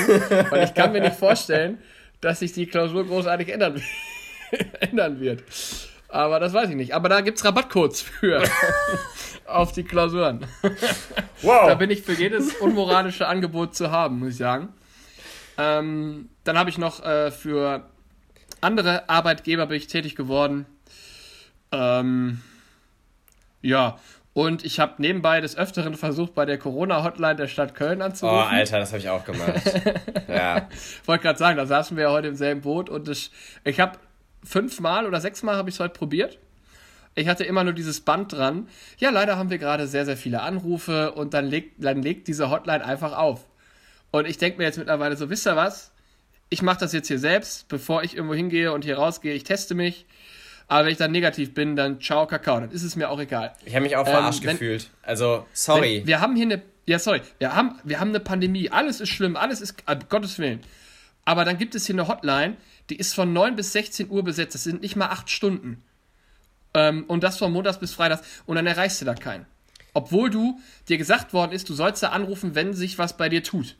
weil 0.50 0.64
ich 0.64 0.74
kann 0.74 0.92
mir 0.92 1.00
nicht 1.00 1.16
vorstellen, 1.16 1.78
dass 2.20 2.40
sich 2.40 2.52
die 2.52 2.66
Klausur 2.66 3.06
großartig 3.06 3.48
ändern, 3.48 3.80
ändern 4.80 5.20
wird. 5.20 5.42
Aber 6.08 6.40
das 6.40 6.52
weiß 6.52 6.70
ich 6.70 6.76
nicht. 6.76 6.94
Aber 6.94 7.08
da 7.08 7.20
gibt 7.20 7.38
es 7.38 7.44
Rabattcodes 7.44 8.00
für 8.00 8.42
auf 9.46 9.72
die 9.72 9.84
Klausuren. 9.84 10.46
Wow. 11.42 11.66
Da 11.66 11.74
bin 11.74 11.90
ich 11.90 12.02
für 12.02 12.14
jedes 12.14 12.54
unmoralische 12.54 13.28
Angebot 13.28 13.74
zu 13.74 13.90
haben, 13.90 14.20
muss 14.20 14.30
ich 14.30 14.36
sagen. 14.36 14.68
Ähm, 15.58 16.30
dann 16.44 16.56
habe 16.56 16.70
ich 16.70 16.78
noch 16.78 17.04
äh, 17.04 17.30
für 17.30 17.84
andere 18.60 19.08
Arbeitgeber 19.08 19.66
bin 19.66 19.76
ich 19.76 19.86
tätig 19.86 20.16
geworden. 20.16 20.66
Ähm, 21.72 22.40
ja, 23.60 23.98
und 24.32 24.64
ich 24.64 24.78
habe 24.78 24.94
nebenbei 24.98 25.40
des 25.40 25.56
Öfteren 25.56 25.94
versucht, 25.94 26.34
bei 26.34 26.44
der 26.44 26.58
Corona-Hotline 26.58 27.36
der 27.36 27.48
Stadt 27.48 27.74
Köln 27.74 28.00
anzurufen. 28.00 28.38
Oh, 28.38 28.40
Alter, 28.40 28.78
das 28.78 28.90
habe 28.90 29.00
ich 29.00 29.08
auch 29.08 29.24
gemacht. 29.24 29.62
ja. 30.28 30.68
Wollte 31.06 31.22
gerade 31.22 31.38
sagen, 31.38 31.56
da 31.56 31.66
saßen 31.66 31.96
wir 31.96 32.04
ja 32.04 32.10
heute 32.12 32.28
im 32.28 32.36
selben 32.36 32.60
Boot 32.60 32.88
und 32.88 33.08
ich, 33.08 33.32
ich 33.64 33.80
habe 33.80 33.98
fünfmal 34.48 35.06
oder 35.06 35.20
sechsmal 35.20 35.56
habe 35.56 35.68
ich 35.68 35.76
es 35.76 35.80
heute 35.80 35.94
probiert. 35.94 36.38
Ich 37.14 37.28
hatte 37.28 37.44
immer 37.44 37.64
nur 37.64 37.72
dieses 37.72 38.00
Band 38.00 38.32
dran. 38.32 38.68
Ja, 38.98 39.10
leider 39.10 39.36
haben 39.36 39.50
wir 39.50 39.58
gerade 39.58 39.86
sehr, 39.86 40.04
sehr 40.04 40.16
viele 40.16 40.42
Anrufe 40.42 41.12
und 41.12 41.34
dann 41.34 41.46
legt, 41.46 41.82
dann 41.84 42.02
legt 42.02 42.28
diese 42.28 42.50
Hotline 42.50 42.84
einfach 42.84 43.16
auf. 43.16 43.46
Und 44.10 44.26
ich 44.26 44.38
denke 44.38 44.58
mir 44.58 44.64
jetzt 44.64 44.78
mittlerweile 44.78 45.16
so, 45.16 45.28
wisst 45.28 45.46
ihr 45.46 45.56
was? 45.56 45.92
Ich 46.48 46.62
mache 46.62 46.80
das 46.80 46.92
jetzt 46.92 47.08
hier 47.08 47.18
selbst, 47.18 47.68
bevor 47.68 48.02
ich 48.04 48.14
irgendwo 48.16 48.34
hingehe 48.34 48.72
und 48.72 48.84
hier 48.84 48.96
rausgehe. 48.96 49.34
Ich 49.34 49.44
teste 49.44 49.74
mich 49.74 50.06
aber 50.68 50.84
wenn 50.84 50.92
ich 50.92 50.98
dann 50.98 51.10
negativ 51.10 51.54
bin, 51.54 51.76
dann 51.76 52.00
ciao, 52.00 52.26
Kakao. 52.26 52.60
Dann 52.60 52.70
ist 52.70 52.82
es 52.82 52.94
mir 52.94 53.08
auch 53.08 53.18
egal. 53.18 53.54
Ich 53.64 53.74
habe 53.74 53.84
mich 53.84 53.96
auch 53.96 54.06
verarscht 54.06 54.42
ähm, 54.42 54.48
wenn, 54.48 54.56
gefühlt. 54.56 54.90
Also, 55.02 55.46
sorry. 55.52 56.02
Wir 56.04 56.20
haben 56.20 56.36
hier 56.36 56.44
eine. 56.44 56.62
Ja, 56.86 56.98
sorry. 56.98 57.22
Wir 57.38 57.54
haben, 57.54 57.78
wir 57.84 58.00
haben 58.00 58.10
eine 58.10 58.20
Pandemie. 58.20 58.70
Alles 58.70 59.00
ist 59.00 59.08
schlimm. 59.08 59.36
Alles 59.36 59.62
ist. 59.62 59.82
Uh, 59.90 59.96
Gottes 60.08 60.38
Willen. 60.38 60.60
Aber 61.28 61.44
dann 61.44 61.58
gibt 61.58 61.74
es 61.74 61.84
hier 61.84 61.94
eine 61.94 62.08
Hotline, 62.08 62.56
die 62.88 62.96
ist 62.96 63.14
von 63.14 63.34
9 63.34 63.54
bis 63.54 63.74
16 63.74 64.08
Uhr 64.08 64.24
besetzt. 64.24 64.54
Das 64.54 64.64
sind 64.64 64.80
nicht 64.80 64.96
mal 64.96 65.08
8 65.08 65.28
Stunden. 65.28 65.84
Ähm, 66.72 67.04
und 67.06 67.22
das 67.22 67.36
von 67.36 67.52
Montags 67.52 67.78
bis 67.78 67.92
Freitags. 67.92 68.26
Und 68.46 68.56
dann 68.56 68.66
erreichst 68.66 69.02
du 69.02 69.04
da 69.04 69.12
keinen. 69.12 69.44
Obwohl 69.92 70.30
du 70.30 70.58
dir 70.88 70.96
gesagt 70.96 71.34
worden 71.34 71.52
ist, 71.52 71.68
du 71.68 71.74
sollst 71.74 72.02
da 72.02 72.08
anrufen, 72.12 72.54
wenn 72.54 72.72
sich 72.72 72.98
was 72.98 73.18
bei 73.18 73.28
dir 73.28 73.42
tut. 73.42 73.76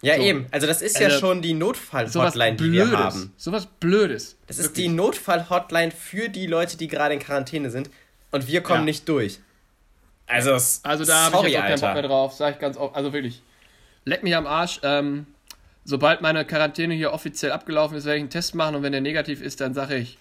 Ja, 0.00 0.16
so. 0.16 0.22
eben. 0.22 0.46
Also 0.52 0.66
das 0.66 0.80
ist 0.80 0.98
ja 0.98 1.08
also, 1.08 1.18
schon 1.18 1.42
die 1.42 1.52
Notfall-Hotline, 1.52 2.56
die 2.56 2.72
wir 2.72 2.90
haben. 2.90 3.30
Sowas 3.36 3.66
Blödes. 3.78 4.38
Das 4.46 4.56
Wirklich. 4.56 4.66
ist 4.66 4.76
die 4.78 4.88
Notfall-Hotline 4.88 5.90
für 5.90 6.30
die 6.30 6.46
Leute, 6.46 6.78
die 6.78 6.88
gerade 6.88 7.12
in 7.12 7.20
Quarantäne 7.20 7.68
sind. 7.68 7.90
Und 8.30 8.46
wir 8.46 8.62
kommen 8.62 8.80
ja. 8.80 8.84
nicht 8.86 9.06
durch. 9.06 9.40
Also, 10.26 10.52
also 10.82 11.04
da 11.04 11.30
habe 11.30 11.46
ich 11.46 11.52
jetzt 11.52 11.62
auch 11.62 11.66
keinen 11.66 11.80
Bock 11.80 11.92
mehr 11.92 12.02
drauf, 12.02 12.32
sag 12.32 12.54
ich 12.54 12.58
ganz 12.58 12.78
oft. 12.78 12.96
Also 12.96 13.12
wirklich, 13.12 13.42
leck 14.06 14.22
mich 14.22 14.34
am 14.34 14.46
Arsch. 14.46 14.80
Ähm, 14.82 15.26
sobald 15.86 16.20
meine 16.20 16.44
Quarantäne 16.44 16.92
hier 16.92 17.12
offiziell 17.14 17.52
abgelaufen 17.52 17.96
ist, 17.96 18.04
werde 18.04 18.18
ich 18.18 18.22
einen 18.22 18.30
Test 18.30 18.54
machen 18.54 18.74
und 18.74 18.82
wenn 18.82 18.92
der 18.92 19.00
negativ 19.00 19.40
ist, 19.40 19.62
dann 19.62 19.72
sage 19.72 19.96
ich 19.96 20.18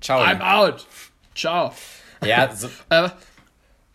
Ciao. 0.00 0.22
I'm 0.22 0.40
out. 0.40 0.86
Ciao. 1.34 1.72
Ja, 2.24 2.50
so, 2.54 2.68
äh, 2.90 3.08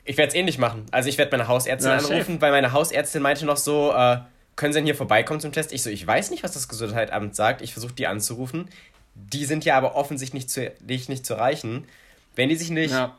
ich 0.06 0.18
werde 0.18 0.30
es 0.30 0.36
ähnlich 0.36 0.58
machen. 0.58 0.86
Also 0.92 1.10
ich 1.10 1.18
werde 1.18 1.32
meine 1.32 1.48
Hausärztin 1.48 1.92
ja, 1.92 1.98
anrufen, 1.98 2.42
weil 2.42 2.52
meine 2.52 2.74
Hausärztin 2.74 3.22
meinte 3.22 3.46
noch 3.46 3.58
so, 3.58 3.94
äh, 3.94 4.18
können 4.56 4.74
Sie 4.74 4.80
denn 4.80 4.86
hier 4.86 4.96
vorbeikommen 4.96 5.40
zum 5.40 5.52
Test? 5.52 5.72
Ich 5.74 5.82
so, 5.82 5.90
ich 5.90 6.06
weiß 6.06 6.30
nicht, 6.30 6.44
was 6.44 6.52
das 6.52 6.68
Gesundheitsamt 6.68 7.36
sagt. 7.36 7.62
Ich 7.62 7.74
versuche 7.74 7.94
die 7.94 8.06
anzurufen. 8.06 8.70
Die 9.16 9.46
sind 9.46 9.66
ja 9.66 9.78
aber 9.78 9.96
offensichtlich 9.96 10.44
nicht 10.44 10.50
zu, 10.50 10.72
nicht, 10.86 11.10
nicht 11.10 11.26
zu 11.26 11.36
erreichen. 11.36 11.88
Wenn 12.36 12.50
die 12.50 12.56
sich 12.56 12.70
nicht 12.70 12.92
ja. 12.92 13.16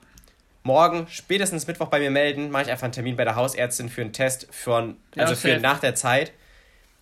morgen, 0.62 1.06
spätestens 1.08 1.66
Mittwoch 1.66 1.88
bei 1.88 1.98
mir 1.98 2.10
melden, 2.10 2.50
mache 2.50 2.64
ich 2.64 2.70
einfach 2.70 2.84
einen 2.84 2.92
Termin 2.92 3.16
bei 3.16 3.24
der 3.24 3.36
Hausärztin 3.36 3.88
für 3.88 4.02
einen 4.02 4.12
Test, 4.12 4.48
für, 4.50 4.94
also 5.16 5.32
ja, 5.32 5.34
für 5.34 5.58
nach 5.60 5.80
der 5.80 5.94
Zeit. 5.94 6.32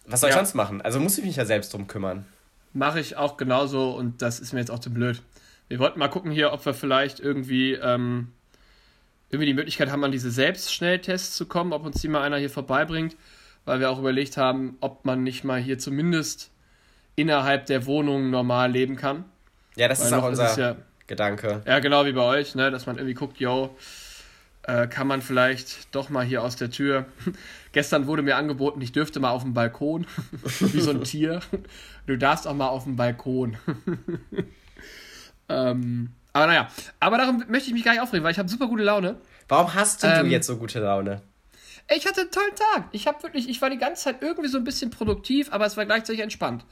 Was 0.06 0.20
soll 0.20 0.30
ich 0.30 0.36
sonst 0.36 0.54
machen? 0.54 0.82
Also 0.82 1.00
muss 1.00 1.18
ich 1.18 1.24
mich 1.24 1.36
ja 1.36 1.44
selbst 1.44 1.72
drum 1.72 1.86
kümmern. 1.86 2.24
Mache 2.72 3.00
ich 3.00 3.16
auch 3.16 3.36
genauso 3.36 3.90
und 3.90 4.22
das 4.22 4.40
ist 4.40 4.52
mir 4.52 4.60
jetzt 4.60 4.70
auch 4.70 4.78
zu 4.78 4.92
blöd. 4.92 5.22
Wir 5.68 5.78
wollten 5.78 5.98
mal 5.98 6.08
gucken 6.08 6.30
hier, 6.30 6.52
ob 6.52 6.64
wir 6.66 6.74
vielleicht 6.74 7.20
irgendwie, 7.20 7.74
ähm, 7.74 8.32
irgendwie 9.30 9.46
die 9.46 9.54
Möglichkeit 9.54 9.90
haben, 9.90 10.04
an 10.04 10.12
diese 10.12 10.30
Selbstschnelltests 10.30 11.36
zu 11.36 11.46
kommen, 11.46 11.72
ob 11.72 11.84
uns 11.84 12.00
die 12.00 12.08
mal 12.08 12.22
einer 12.22 12.38
hier 12.38 12.50
vorbeibringt 12.50 13.16
weil 13.64 13.80
wir 13.80 13.90
auch 13.90 13.98
überlegt 13.98 14.36
haben, 14.36 14.76
ob 14.80 15.04
man 15.04 15.22
nicht 15.22 15.44
mal 15.44 15.60
hier 15.60 15.78
zumindest 15.78 16.50
innerhalb 17.14 17.66
der 17.66 17.86
Wohnung 17.86 18.30
normal 18.30 18.70
leben 18.70 18.96
kann. 18.96 19.24
Ja, 19.76 19.88
das 19.88 20.00
weil 20.00 20.06
ist 20.06 20.12
auch 20.12 20.24
unser 20.24 20.50
ist 20.50 20.58
ja, 20.58 20.76
Gedanke. 21.06 21.62
Ja, 21.66 21.78
genau 21.78 22.04
wie 22.04 22.12
bei 22.12 22.22
euch, 22.22 22.54
ne, 22.54 22.70
dass 22.70 22.86
man 22.86 22.96
irgendwie 22.96 23.14
guckt, 23.14 23.38
yo, 23.38 23.76
äh, 24.62 24.86
kann 24.86 25.06
man 25.06 25.22
vielleicht 25.22 25.94
doch 25.94 26.08
mal 26.08 26.24
hier 26.24 26.42
aus 26.42 26.56
der 26.56 26.70
Tür. 26.70 27.06
Gestern 27.72 28.06
wurde 28.06 28.22
mir 28.22 28.36
angeboten, 28.36 28.80
ich 28.80 28.92
dürfte 28.92 29.18
mal 29.18 29.30
auf 29.30 29.42
dem 29.42 29.54
Balkon, 29.54 30.06
wie 30.60 30.80
so 30.80 30.90
ein 30.90 31.04
Tier. 31.04 31.40
Du 32.06 32.18
darfst 32.18 32.46
auch 32.46 32.54
mal 32.54 32.68
auf 32.68 32.84
dem 32.84 32.96
Balkon. 32.96 33.56
ähm, 35.48 36.12
aber 36.32 36.46
naja, 36.46 36.68
aber 37.00 37.18
darum 37.18 37.44
möchte 37.48 37.68
ich 37.68 37.74
mich 37.74 37.84
gar 37.84 37.92
nicht 37.92 38.00
aufregen, 38.00 38.24
weil 38.24 38.32
ich 38.32 38.38
habe 38.38 38.48
super 38.48 38.68
gute 38.68 38.82
Laune. 38.82 39.16
Warum 39.48 39.74
hast 39.74 40.02
du, 40.02 40.06
ähm, 40.06 40.26
du 40.26 40.30
jetzt 40.30 40.46
so 40.46 40.56
gute 40.56 40.80
Laune? 40.80 41.22
Ich 41.94 42.06
hatte 42.06 42.22
einen 42.22 42.30
tollen 42.30 42.54
Tag. 42.54 42.88
Ich 42.92 43.06
habe 43.06 43.22
wirklich, 43.22 43.48
ich 43.48 43.60
war 43.60 43.70
die 43.70 43.78
ganze 43.78 44.04
Zeit 44.04 44.22
irgendwie 44.22 44.48
so 44.48 44.58
ein 44.58 44.64
bisschen 44.64 44.90
produktiv, 44.90 45.52
aber 45.52 45.66
es 45.66 45.76
war 45.76 45.84
gleichzeitig 45.84 46.22
entspannt. 46.22 46.64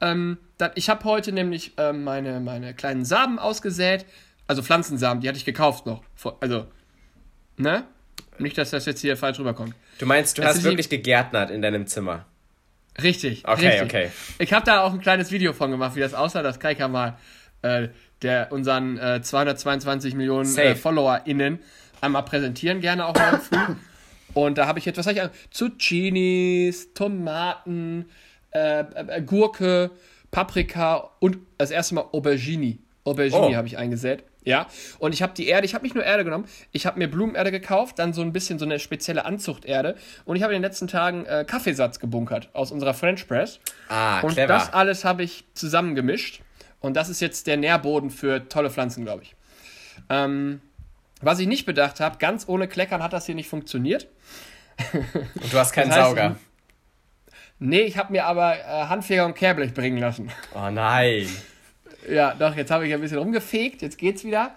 Ähm, 0.00 0.38
dann, 0.58 0.72
ich 0.74 0.88
habe 0.88 1.04
heute 1.04 1.32
nämlich 1.32 1.72
ähm, 1.76 2.04
meine, 2.04 2.40
meine 2.40 2.74
kleinen 2.74 3.04
Samen 3.04 3.38
ausgesät. 3.38 4.06
Also 4.46 4.62
Pflanzensamen, 4.62 5.20
die 5.20 5.28
hatte 5.28 5.38
ich 5.38 5.44
gekauft 5.44 5.86
noch. 5.86 6.02
Also, 6.40 6.66
ne? 7.56 7.84
Nicht, 8.38 8.58
dass 8.58 8.70
das 8.70 8.86
jetzt 8.86 9.00
hier 9.00 9.16
falsch 9.16 9.38
rüberkommt. 9.38 9.74
Du 9.98 10.06
meinst, 10.06 10.38
du 10.38 10.42
das 10.42 10.56
hast 10.56 10.64
wirklich 10.64 10.88
gegärtnert 10.88 11.50
in 11.50 11.62
deinem 11.62 11.86
Zimmer? 11.86 12.26
Richtig. 13.02 13.46
Okay, 13.46 13.68
richtig. 13.68 13.82
okay. 13.82 14.10
Ich 14.38 14.52
habe 14.52 14.64
da 14.64 14.82
auch 14.82 14.92
ein 14.92 15.00
kleines 15.00 15.30
Video 15.30 15.52
von 15.52 15.70
gemacht, 15.70 15.96
wie 15.96 16.00
das 16.00 16.14
aussah. 16.14 16.42
Das 16.42 16.60
kann 16.60 16.72
ich 16.72 16.78
ja 16.78 16.88
mal 16.88 17.16
äh, 17.62 17.88
der, 18.22 18.52
unseren 18.52 18.98
äh, 18.98 19.20
222 19.22 20.14
Millionen 20.14 20.56
äh, 20.56 20.74
FollowerInnen 20.74 21.58
einmal 22.00 22.24
präsentieren, 22.24 22.80
gerne 22.80 23.06
auch 23.06 23.14
morgen 23.14 23.40
früh. 23.40 23.74
Und 24.34 24.58
da 24.58 24.66
habe 24.66 24.78
ich 24.78 24.84
jetzt, 24.84 24.98
was 24.98 25.06
habe 25.06 25.18
ich 25.18 25.50
Zucchinis, 25.50 26.92
Tomaten, 26.92 28.06
äh, 28.50 28.80
äh, 28.80 29.22
Gurke, 29.22 29.90
Paprika 30.30 31.10
und 31.20 31.38
das 31.58 31.70
erste 31.70 31.94
Mal 31.94 32.04
Aubergine. 32.12 32.78
Aubergine 33.04 33.48
oh. 33.48 33.54
habe 33.54 33.66
ich 33.66 33.78
eingesät. 33.78 34.24
Ja, 34.44 34.66
und 34.98 35.14
ich 35.14 35.22
habe 35.22 35.32
die 35.34 35.46
Erde, 35.48 35.64
ich 35.64 35.74
habe 35.74 35.84
nicht 35.84 35.94
nur 35.94 36.04
Erde 36.04 36.22
genommen, 36.22 36.46
ich 36.70 36.84
habe 36.84 36.98
mir 36.98 37.08
Blumenerde 37.08 37.50
gekauft, 37.50 37.98
dann 37.98 38.12
so 38.12 38.20
ein 38.20 38.32
bisschen 38.32 38.58
so 38.58 38.66
eine 38.66 38.78
spezielle 38.78 39.24
Anzuchterde 39.24 39.96
und 40.26 40.36
ich 40.36 40.42
habe 40.42 40.52
in 40.54 40.60
den 40.60 40.68
letzten 40.68 40.86
Tagen 40.86 41.24
äh, 41.24 41.44
Kaffeesatz 41.46 41.98
gebunkert 41.98 42.50
aus 42.52 42.70
unserer 42.70 42.92
French 42.92 43.26
Press. 43.26 43.58
Ah, 43.88 44.20
und 44.20 44.32
clever. 44.32 44.48
das 44.48 44.72
alles 44.72 45.04
habe 45.04 45.22
ich 45.22 45.44
zusammengemischt 45.54 46.42
Und 46.80 46.94
das 46.94 47.08
ist 47.08 47.20
jetzt 47.20 47.46
der 47.46 47.56
Nährboden 47.56 48.10
für 48.10 48.46
tolle 48.48 48.70
Pflanzen, 48.70 49.04
glaube 49.04 49.22
ich. 49.22 49.34
Ähm, 50.10 50.60
was 51.22 51.38
ich 51.38 51.46
nicht 51.46 51.64
bedacht 51.64 52.00
habe, 52.00 52.18
ganz 52.18 52.46
ohne 52.46 52.68
Kleckern 52.68 53.02
hat 53.02 53.14
das 53.14 53.24
hier 53.24 53.34
nicht 53.34 53.48
funktioniert. 53.48 54.08
Und 54.92 55.52
du 55.52 55.58
hast 55.58 55.72
keinen 55.72 55.88
das 55.88 55.98
heißt, 55.98 56.08
Sauger. 56.08 56.36
Nee, 57.58 57.82
ich 57.82 57.96
habe 57.96 58.12
mir 58.12 58.26
aber 58.26 58.58
äh, 58.58 58.62
Handfeger 58.88 59.24
und 59.24 59.34
Kehrblech 59.34 59.72
bringen 59.72 59.96
lassen. 59.98 60.30
Oh 60.54 60.68
nein. 60.70 61.28
Ja, 62.08 62.34
doch, 62.34 62.56
jetzt 62.56 62.70
habe 62.70 62.86
ich 62.86 62.94
ein 62.94 63.00
bisschen 63.00 63.18
rumgefegt, 63.18 63.82
jetzt 63.82 63.98
geht's 63.98 64.24
wieder. 64.24 64.54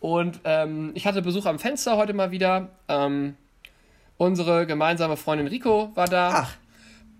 Und 0.00 0.40
ähm, 0.44 0.92
ich 0.94 1.06
hatte 1.06 1.22
Besuch 1.22 1.46
am 1.46 1.58
Fenster 1.58 1.96
heute 1.96 2.12
mal 2.12 2.30
wieder. 2.30 2.70
Ähm, 2.88 3.36
unsere 4.16 4.66
gemeinsame 4.66 5.16
Freundin 5.16 5.46
Rico 5.46 5.92
war 5.94 6.06
da. 6.06 6.30
Ach. 6.34 6.56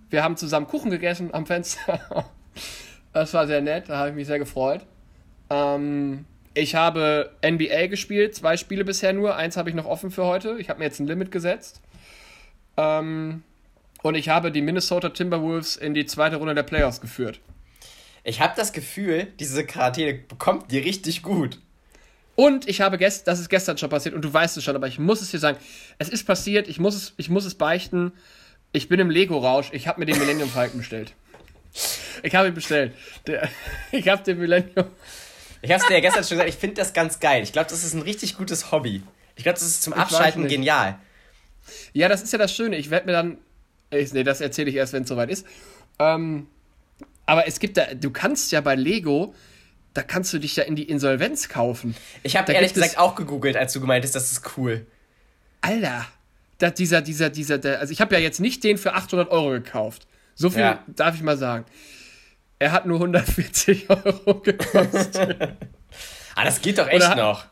Wir 0.09 0.25
haben 0.25 0.37
zusammen 0.37 0.67
Kuchen 0.67 0.91
gegessen 0.91 1.33
am 1.33 1.47
Fenster. 1.47 2.01
das 3.13 3.33
war 3.33 3.47
sehr 3.47 3.61
nett, 3.61 3.89
da 3.89 3.99
habe 3.99 4.11
ich 4.11 4.15
mich 4.15 4.27
sehr 4.27 4.39
gefreut. 4.39 4.85
Ähm, 5.51 6.25
ich 6.55 6.75
habe 6.75 7.31
NBA 7.45 7.87
gespielt, 7.87 8.35
zwei 8.35 8.57
Spiele 8.57 8.85
bisher 8.85 9.13
nur. 9.13 9.37
Eins 9.37 9.57
habe 9.57 9.69
ich 9.69 9.77
noch 9.77 9.87
offen 9.87 10.11
für 10.11 10.25
heute. 10.25 10.57
Ich 10.59 10.69
habe 10.69 10.81
mir 10.81 10.87
jetzt 10.87 10.99
ein 10.99 11.07
Limit 11.07 11.31
gesetzt. 11.31 11.81
Ähm, 12.77 13.45
und 14.03 14.15
ich 14.15 14.29
habe 14.29 14.51
die 14.51 14.63
Minnesota 14.63 15.11
Timberwolves 15.11 15.77
in 15.77 15.95
die 15.95 16.07
zweite 16.07 16.37
Runde 16.37 16.55
der 16.55 16.63
Playoffs 16.63 17.01
geführt. 17.01 17.41
Ich 18.25 18.41
habe 18.41 18.55
das 18.57 18.73
Gefühl, 18.73 19.29
diese 19.39 19.65
Quarantäne 19.65 20.15
bekommt 20.15 20.71
dir 20.71 20.85
richtig 20.85 21.23
gut. 21.23 21.59
Und 22.37 22.69
ich 22.69 22.81
habe 22.81 22.97
gestern, 22.97 23.27
das 23.27 23.41
ist 23.41 23.49
gestern 23.49 23.77
schon 23.77 23.91
passiert 23.91 24.15
und 24.15 24.25
du 24.25 24.33
weißt 24.33 24.57
es 24.57 24.65
schon, 24.65 24.77
aber 24.77 24.89
ich 24.89 24.99
muss 24.99 25.21
es 25.21 25.31
dir 25.31 25.39
sagen, 25.39 25.59
es 25.99 26.09
ist 26.09 26.27
passiert, 26.27 26.69
ich 26.69 26.79
muss 26.79 26.95
es, 26.95 27.13
ich 27.17 27.29
muss 27.29 27.45
es 27.45 27.55
beichten. 27.55 28.13
Ich 28.73 28.89
bin 28.89 29.01
im 29.01 29.11
Lego-Rausch, 29.11 29.71
ich 29.73 29.89
habe 29.89 30.01
mir 30.01 30.07
den 30.07 30.19
Millennium 30.19 30.49
Falcon 30.49 30.79
bestellt. 30.79 31.13
Ich 32.23 32.35
habe 32.35 32.49
ihn 32.49 32.55
bestellt. 32.55 32.95
Der, 33.27 33.49
ich 33.93 34.09
habe 34.09 34.23
den 34.23 34.39
Millennium. 34.39 34.87
Ich 35.63 35.71
habe 35.71 35.83
es 35.83 35.89
dir 35.89 35.95
ja 35.95 36.01
gestern 36.01 36.25
schon 36.25 36.39
gesagt, 36.39 36.49
ich 36.49 36.57
finde 36.57 36.77
das 36.77 36.93
ganz 36.93 37.21
geil. 37.21 37.43
Ich 37.43 37.53
glaube, 37.53 37.69
das 37.69 37.85
ist 37.85 37.95
ein 37.95 38.03
richtig 38.03 38.37
gutes 38.37 38.73
Hobby. 38.73 39.03
Ich 39.37 39.43
glaube, 39.43 39.59
das 39.59 39.67
ist 39.67 39.83
zum 39.83 39.93
Abschalten 39.93 40.49
genial. 40.49 40.99
Ja, 41.93 42.09
das 42.09 42.23
ist 42.23 42.33
ja 42.33 42.39
das 42.39 42.55
Schöne. 42.55 42.77
Ich 42.77 42.91
werde 42.91 43.07
mir 43.07 43.13
dann. 43.13 43.39
Ich, 43.91 44.13
nee, 44.13 44.23
das 44.23 44.41
erzähle 44.41 44.71
ich 44.71 44.77
erst, 44.77 44.93
wenn 44.93 45.03
es 45.03 45.09
soweit 45.09 45.31
ist. 45.31 45.47
Ähm, 45.99 46.47
aber 47.31 47.47
es 47.47 47.61
gibt 47.61 47.77
da, 47.77 47.95
du 47.95 48.11
kannst 48.11 48.51
ja 48.51 48.61
bei 48.61 48.75
Lego, 48.75 49.33
da 49.95 50.03
kannst 50.03 50.33
du 50.33 50.41
dich 50.41 50.57
ja 50.57 50.65
in 50.65 50.75
die 50.75 50.83
Insolvenz 50.83 51.49
kaufen. 51.49 51.95
Ich 52.25 52.37
habe 52.37 52.53
ehrlich 52.53 52.75
gesagt 52.75 52.99
auch 52.99 53.15
gegoogelt, 53.15 53.57
als 53.57 53.73
du 53.73 53.81
gemeint 53.81 54.05
hast, 54.05 54.17
das 54.17 54.33
ist 54.33 54.57
cool. 54.57 54.85
Alter, 55.61 56.07
da, 56.59 56.71
dieser, 56.71 57.03
dieser, 57.03 57.31
dieser, 57.31 57.59
der, 57.59 57.79
also 57.79 57.93
ich 57.93 58.01
habe 58.01 58.17
ja 58.17 58.21
jetzt 58.21 58.41
nicht 58.41 58.65
den 58.65 58.79
für 58.79 58.95
800 58.95 59.31
Euro 59.31 59.51
gekauft. 59.51 60.09
So 60.35 60.51
viel 60.51 60.63
ja. 60.63 60.83
darf 60.89 61.15
ich 61.15 61.23
mal 61.23 61.39
sagen. 61.39 61.67
Er 62.59 62.73
hat 62.73 62.87
nur 62.87 62.97
140 62.97 63.89
Euro 63.91 64.41
gekostet. 64.41 65.41
ah, 66.35 66.45
das 66.45 66.61
geht 66.61 66.79
doch 66.79 66.89
echt 66.89 67.07
hat, 67.07 67.17
noch. 67.17 67.45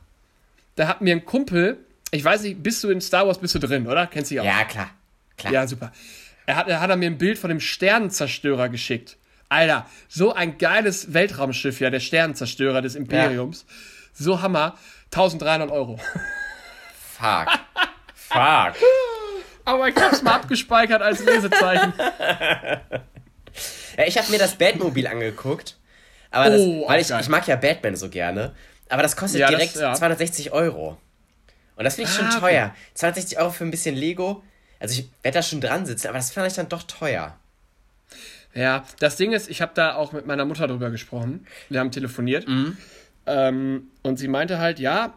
Da 0.74 0.88
hat 0.88 1.02
mir 1.02 1.14
ein 1.14 1.24
Kumpel, 1.24 1.76
ich 2.10 2.24
weiß 2.24 2.42
nicht, 2.42 2.64
bist 2.64 2.82
du 2.82 2.90
in 2.90 3.00
Star 3.00 3.28
Wars, 3.28 3.38
bist 3.38 3.54
du 3.54 3.60
drin, 3.60 3.86
oder? 3.86 4.08
Kennst 4.08 4.32
du 4.32 4.34
dich 4.34 4.40
auch? 4.40 4.44
Ja, 4.44 4.64
klar. 4.64 4.90
klar. 5.36 5.52
Ja, 5.52 5.68
super. 5.68 5.92
Er 6.46 6.56
hat, 6.56 6.66
er 6.66 6.80
hat 6.80 6.98
mir 6.98 7.06
ein 7.06 7.18
Bild 7.18 7.38
von 7.38 7.48
dem 7.48 7.60
Sternenzerstörer 7.60 8.70
geschickt. 8.70 9.16
Alter, 9.48 9.86
so 10.08 10.34
ein 10.34 10.58
geiles 10.58 11.14
Weltraumschiff, 11.14 11.80
ja, 11.80 11.90
der 11.90 12.00
Sternenzerstörer 12.00 12.82
des 12.82 12.94
Imperiums. 12.94 13.64
Ja. 13.66 13.74
So 14.14 14.42
Hammer. 14.42 14.76
1300 15.06 15.70
Euro. 15.70 15.98
Fuck. 17.18 17.48
Fuck. 18.14 18.74
Aber 19.64 19.88
ich 19.88 19.96
hab's 19.96 20.22
mal 20.22 20.34
abgespeichert 20.34 21.00
als 21.00 21.24
Lesezeichen. 21.24 21.94
ja, 23.96 24.04
ich 24.06 24.18
habe 24.18 24.30
mir 24.30 24.38
das 24.38 24.54
Batmobil 24.56 25.06
angeguckt. 25.06 25.76
Aber 26.30 26.50
das, 26.50 26.60
oh, 26.60 26.86
weil 26.88 27.00
ich, 27.00 27.10
ich 27.10 27.28
mag 27.28 27.46
ja 27.46 27.56
Batman 27.56 27.96
so 27.96 28.10
gerne. 28.10 28.54
Aber 28.90 29.02
das 29.02 29.16
kostet 29.16 29.40
ja, 29.40 29.48
direkt 29.48 29.74
das, 29.74 29.82
ja. 29.82 29.94
260 29.94 30.52
Euro. 30.52 30.98
Und 31.76 31.84
das 31.84 31.94
finde 31.94 32.10
ich 32.10 32.18
ah, 32.18 32.30
schon 32.30 32.40
teuer. 32.40 32.64
Okay. 32.66 32.80
260 32.94 33.38
Euro 33.38 33.50
für 33.50 33.64
ein 33.64 33.70
bisschen 33.70 33.94
Lego. 33.94 34.42
Also 34.80 35.00
ich 35.00 35.10
werde 35.22 35.38
da 35.38 35.42
schon 35.42 35.60
dran 35.60 35.86
sitzen, 35.86 36.08
aber 36.08 36.18
das 36.18 36.30
fand 36.30 36.46
ich 36.46 36.54
dann 36.54 36.68
doch 36.68 36.82
teuer. 36.82 37.38
Ja, 38.54 38.84
das 38.98 39.16
Ding 39.16 39.32
ist, 39.32 39.48
ich 39.48 39.60
habe 39.60 39.72
da 39.74 39.94
auch 39.94 40.12
mit 40.12 40.26
meiner 40.26 40.44
Mutter 40.44 40.66
drüber 40.66 40.90
gesprochen. 40.90 41.46
Wir 41.68 41.80
haben 41.80 41.90
telefoniert. 41.90 42.48
Mhm. 42.48 42.76
Ähm, 43.26 43.88
und 44.02 44.18
sie 44.18 44.28
meinte 44.28 44.58
halt, 44.58 44.78
ja, 44.78 45.14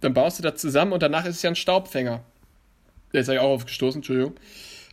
dann 0.00 0.14
baust 0.14 0.38
du 0.38 0.42
das 0.42 0.60
zusammen 0.60 0.92
und 0.92 1.02
danach 1.02 1.24
ist 1.24 1.36
es 1.36 1.42
ja 1.42 1.50
ein 1.50 1.56
Staubfänger. 1.56 2.22
Der 3.12 3.20
ist 3.20 3.28
ja 3.28 3.40
auch 3.40 3.50
aufgestoßen, 3.50 3.98
Entschuldigung. 3.98 4.34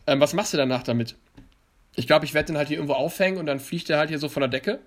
Ähm, 0.06 0.20
was 0.20 0.34
machst 0.34 0.52
du 0.52 0.56
danach 0.56 0.82
damit? 0.82 1.16
Ich 1.96 2.06
glaube, 2.06 2.24
ich 2.24 2.34
werde 2.34 2.48
den 2.48 2.56
halt 2.58 2.68
hier 2.68 2.76
irgendwo 2.76 2.94
aufhängen 2.94 3.38
und 3.38 3.46
dann 3.46 3.60
fliegt 3.60 3.88
der 3.88 3.98
halt 3.98 4.10
hier 4.10 4.18
so 4.18 4.28
von 4.28 4.40
der 4.40 4.48
Decke. 4.48 4.78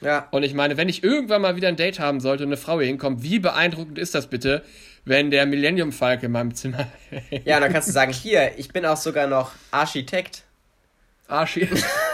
Ja. 0.00 0.28
Und 0.30 0.42
ich 0.42 0.54
meine, 0.54 0.76
wenn 0.76 0.88
ich 0.88 1.02
irgendwann 1.02 1.42
mal 1.42 1.56
wieder 1.56 1.68
ein 1.68 1.76
Date 1.76 1.98
haben 1.98 2.20
sollte 2.20 2.44
und 2.44 2.50
eine 2.50 2.56
Frau 2.56 2.78
hier 2.78 2.86
hinkommt, 2.86 3.22
wie 3.22 3.38
beeindruckend 3.38 3.98
ist 3.98 4.14
das 4.14 4.28
bitte, 4.28 4.62
wenn 5.04 5.30
der 5.30 5.46
Millennium 5.46 5.92
Falke 5.92 6.26
in 6.26 6.32
meinem 6.32 6.54
Zimmer. 6.54 6.86
ja, 7.44 7.60
dann 7.60 7.72
kannst 7.72 7.88
du 7.88 7.92
sagen, 7.92 8.12
hier, 8.12 8.58
ich 8.58 8.68
bin 8.68 8.84
auch 8.84 8.96
sogar 8.96 9.26
noch 9.26 9.52
Architekt. 9.70 10.44
Architekt. 11.28 11.84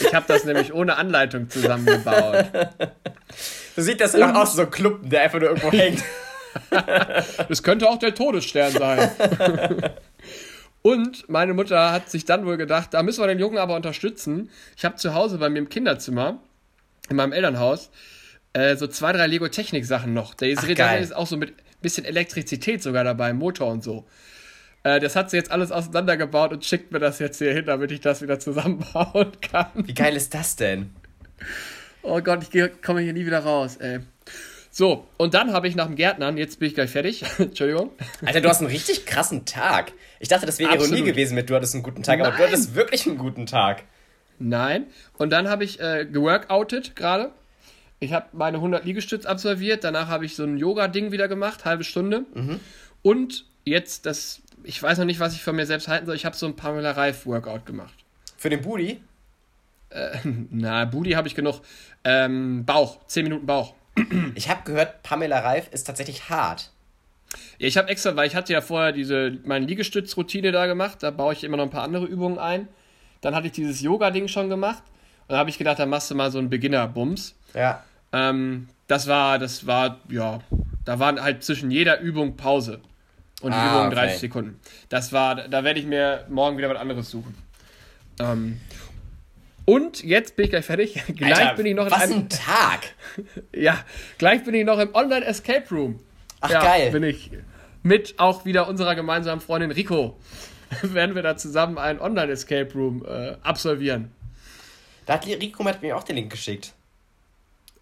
ich 0.00 0.14
habe 0.14 0.26
das 0.28 0.44
nämlich 0.44 0.72
ohne 0.72 0.96
Anleitung 0.96 1.48
zusammengebaut. 1.50 2.46
Du 3.74 3.82
siehst 3.82 4.00
das 4.00 4.14
auch 4.14 4.34
aus, 4.34 4.54
so 4.54 4.62
ein 4.62 4.70
Klumpen, 4.70 5.08
der 5.08 5.22
einfach 5.22 5.40
nur 5.40 5.48
irgendwo 5.50 5.72
hängt. 5.72 6.02
das 7.48 7.62
könnte 7.62 7.88
auch 7.88 7.98
der 7.98 8.14
Todesstern 8.14 8.72
sein. 8.72 9.10
Und 10.82 11.28
meine 11.28 11.54
Mutter 11.54 11.92
hat 11.92 12.10
sich 12.10 12.24
dann 12.24 12.44
wohl 12.44 12.56
gedacht, 12.56 12.92
da 12.92 13.02
müssen 13.02 13.22
wir 13.22 13.28
den 13.28 13.38
Jungen 13.38 13.58
aber 13.58 13.76
unterstützen. 13.76 14.50
Ich 14.76 14.84
habe 14.84 14.96
zu 14.96 15.14
Hause 15.14 15.38
bei 15.38 15.48
mir 15.48 15.60
im 15.60 15.68
Kinderzimmer, 15.68 16.40
in 17.08 17.16
meinem 17.16 17.32
Elternhaus, 17.32 17.90
äh, 18.52 18.76
so 18.76 18.88
zwei, 18.88 19.12
drei 19.12 19.28
Lego-Technik-Sachen 19.28 20.12
noch. 20.12 20.34
Da 20.34 20.46
ist, 20.46 20.58
Ach, 20.58 21.00
ist 21.00 21.14
auch 21.14 21.26
so 21.26 21.36
mit 21.36 21.54
bisschen 21.82 22.04
Elektrizität 22.04 22.82
sogar 22.82 23.04
dabei, 23.04 23.32
Motor 23.32 23.70
und 23.70 23.84
so. 23.84 24.06
Äh, 24.84 25.00
das 25.00 25.16
hat 25.16 25.30
sie 25.30 25.36
jetzt 25.36 25.50
alles 25.50 25.70
auseinandergebaut 25.70 26.52
und 26.52 26.64
schickt 26.64 26.92
mir 26.92 26.98
das 26.98 27.18
jetzt 27.18 27.38
hier 27.38 27.52
hin, 27.52 27.66
damit 27.66 27.92
ich 27.92 28.00
das 28.00 28.22
wieder 28.22 28.38
zusammenbauen 28.38 29.32
kann. 29.40 29.68
Wie 29.74 29.94
geil 29.94 30.16
ist 30.16 30.34
das 30.34 30.56
denn? 30.56 30.90
Oh 32.02 32.20
Gott, 32.20 32.42
ich 32.42 32.82
komme 32.82 33.00
hier 33.00 33.12
nie 33.12 33.26
wieder 33.26 33.40
raus, 33.40 33.76
ey. 33.76 34.00
So, 34.74 35.06
und 35.18 35.34
dann 35.34 35.52
habe 35.52 35.68
ich 35.68 35.76
nach 35.76 35.86
dem 35.86 35.96
Gärtnern, 35.96 36.38
jetzt 36.38 36.58
bin 36.58 36.68
ich 36.68 36.74
gleich 36.74 36.90
fertig. 36.90 37.24
Entschuldigung. 37.38 37.90
Alter, 38.24 38.40
du 38.40 38.48
hast 38.48 38.60
einen 38.60 38.70
richtig 38.70 39.04
krassen 39.04 39.44
Tag. 39.44 39.92
Ich 40.18 40.28
dachte, 40.28 40.46
das 40.46 40.58
wäre 40.58 40.74
Ironie 40.74 41.02
gewesen 41.02 41.34
mit, 41.34 41.50
du 41.50 41.54
hattest 41.54 41.74
einen 41.74 41.82
guten 41.82 42.02
Tag, 42.02 42.18
Nein. 42.18 42.28
aber 42.28 42.36
du 42.38 42.44
hattest 42.44 42.74
wirklich 42.74 43.06
einen 43.06 43.18
guten 43.18 43.46
Tag. 43.46 43.84
Nein. 44.38 44.86
Und 45.18 45.30
dann 45.30 45.48
habe 45.48 45.64
ich 45.64 45.78
äh, 45.78 46.06
geworkoutet 46.10 46.96
gerade. 46.96 47.32
Ich 48.00 48.12
habe 48.12 48.26
meine 48.32 48.56
100 48.56 48.84
Liegestütz 48.84 49.26
absolviert. 49.26 49.84
Danach 49.84 50.08
habe 50.08 50.24
ich 50.24 50.34
so 50.34 50.42
ein 50.42 50.56
Yoga-Ding 50.56 51.12
wieder 51.12 51.28
gemacht, 51.28 51.64
halbe 51.64 51.84
Stunde. 51.84 52.24
Mhm. 52.34 52.58
Und 53.02 53.44
jetzt 53.64 54.06
das 54.06 54.42
ich 54.64 54.82
weiß 54.82 54.98
noch 54.98 55.04
nicht, 55.04 55.20
was 55.20 55.34
ich 55.34 55.42
von 55.42 55.56
mir 55.56 55.66
selbst 55.66 55.88
halten 55.88 56.06
soll. 56.06 56.16
Ich 56.16 56.24
habe 56.24 56.36
so 56.36 56.46
ein 56.46 56.56
Pamela 56.56 56.92
Reif 56.92 57.26
Workout 57.26 57.66
gemacht. 57.66 57.94
Für 58.36 58.50
den 58.50 58.62
Booty? 58.62 59.00
Äh, 59.90 60.18
na, 60.50 60.84
Booty 60.84 61.12
habe 61.12 61.28
ich 61.28 61.34
genug. 61.34 61.60
Ähm, 62.04 62.64
Bauch, 62.64 63.06
10 63.06 63.24
Minuten 63.24 63.46
Bauch. 63.46 63.74
Ich 64.34 64.48
habe 64.48 64.62
gehört, 64.64 65.02
Pamela 65.02 65.40
Reif 65.40 65.68
ist 65.70 65.84
tatsächlich 65.84 66.30
hart. 66.30 66.70
Ja, 67.58 67.68
ich 67.68 67.76
habe 67.76 67.88
extra, 67.88 68.16
weil 68.16 68.26
ich 68.26 68.34
hatte 68.34 68.52
ja 68.52 68.60
vorher 68.60 68.92
diese 68.92 69.38
meine 69.44 69.66
Liegestützroutine 69.66 70.52
da 70.52 70.66
gemacht, 70.66 71.02
da 71.02 71.10
baue 71.10 71.32
ich 71.32 71.44
immer 71.44 71.56
noch 71.56 71.64
ein 71.64 71.70
paar 71.70 71.82
andere 71.82 72.06
Übungen 72.06 72.38
ein. 72.38 72.68
Dann 73.20 73.34
hatte 73.34 73.46
ich 73.46 73.52
dieses 73.52 73.80
Yoga-Ding 73.80 74.28
schon 74.28 74.48
gemacht 74.48 74.82
und 75.28 75.32
da 75.32 75.38
habe 75.38 75.50
ich 75.50 75.58
gedacht, 75.58 75.78
da 75.78 75.86
machst 75.86 76.10
du 76.10 76.14
mal 76.14 76.30
so 76.30 76.38
einen 76.38 76.50
Beginner-Bums. 76.50 77.34
Ja. 77.54 77.84
Ähm, 78.12 78.68
das 78.88 79.06
war, 79.06 79.38
das 79.38 79.66
war, 79.66 80.00
ja, 80.08 80.40
da 80.84 80.98
waren 80.98 81.22
halt 81.22 81.44
zwischen 81.44 81.70
jeder 81.70 82.00
Übung 82.00 82.36
Pause. 82.36 82.80
Und 83.42 83.52
die 83.52 83.58
ah, 83.58 83.80
Übung 83.80 83.90
30 83.90 84.10
okay. 84.10 84.18
Sekunden. 84.18 84.60
Das 84.88 85.12
war, 85.12 85.34
da 85.34 85.64
werde 85.64 85.80
ich 85.80 85.86
mir 85.86 86.26
morgen 86.28 86.56
wieder 86.56 86.70
was 86.70 86.78
anderes 86.78 87.10
suchen. 87.10 87.34
Ähm, 88.20 88.60
und 89.64 90.02
jetzt 90.02 90.36
bin 90.36 90.44
ich 90.44 90.50
gleich 90.50 90.64
fertig. 90.64 91.02
gleich 91.16 91.36
Alter, 91.36 91.54
bin 91.54 91.66
ich 91.66 91.74
noch 91.74 91.86
in 91.86 91.90
was 91.90 92.02
einem, 92.02 92.18
ein 92.18 92.28
Tag! 92.28 92.94
ja, 93.54 93.78
gleich 94.18 94.44
bin 94.44 94.54
ich 94.54 94.64
noch 94.64 94.78
im 94.78 94.94
Online 94.94 95.24
Escape 95.24 95.64
Room. 95.70 96.00
Ach 96.40 96.50
ja, 96.50 96.60
geil. 96.60 96.90
Bin 96.90 97.02
ich 97.02 97.30
mit 97.82 98.14
auch 98.18 98.44
wieder 98.44 98.68
unserer 98.68 98.94
gemeinsamen 98.94 99.40
Freundin 99.40 99.70
Rico. 99.70 100.18
werden 100.82 101.14
wir 101.14 101.22
da 101.22 101.36
zusammen 101.36 101.78
einen 101.78 102.00
Online 102.00 102.32
Escape 102.32 102.72
Room 102.74 103.04
äh, 103.06 103.36
absolvieren. 103.42 104.10
Da 105.06 105.14
hat 105.14 105.26
Rico 105.26 105.64
hat 105.64 105.82
mir 105.82 105.96
auch 105.96 106.04
den 106.04 106.16
Link 106.16 106.30
geschickt. 106.30 106.72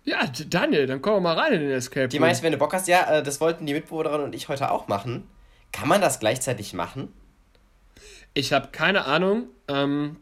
Ja, 0.05 0.27
Daniel, 0.49 0.87
dann 0.87 1.03
kommen 1.03 1.17
wir 1.17 1.21
mal 1.21 1.39
rein 1.39 1.53
in 1.53 1.61
den 1.61 1.71
Escape 1.71 2.03
Room. 2.03 2.11
Die 2.11 2.19
meinst, 2.19 2.43
wenn 2.43 2.53
du 2.53 2.59
Bock 2.59 2.73
hast, 2.73 2.89
ja, 2.89 3.19
äh, 3.19 3.23
das 3.23 3.41
wollten 3.41 3.67
die 3.67 3.75
Mitbewohnerin 3.75 4.23
und 4.23 4.35
ich 4.35 4.49
heute 4.49 4.71
auch 4.71 4.89
machen. 4.89 5.27
Kann 5.73 5.89
man 5.89 6.01
das 6.01 6.19
gleichzeitig 6.19 6.73
machen? 6.75 7.13
Ich 8.35 8.53
habe 8.53 8.69
keine 8.73 9.05
Ahnung. 9.07 9.49
Ähm, 9.69 10.17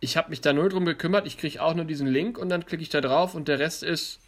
ich 0.00 0.16
habe 0.16 0.30
mich 0.30 0.40
da 0.40 0.52
null 0.52 0.68
drum 0.68 0.84
gekümmert. 0.84 1.26
Ich 1.26 1.38
kriege 1.38 1.62
auch 1.62 1.74
nur 1.74 1.84
diesen 1.84 2.06
Link 2.06 2.38
und 2.38 2.48
dann 2.48 2.66
klicke 2.66 2.82
ich 2.82 2.88
da 2.88 3.00
drauf 3.00 3.34
und 3.34 3.48
der 3.48 3.58
Rest 3.58 3.82
ist. 3.82 4.18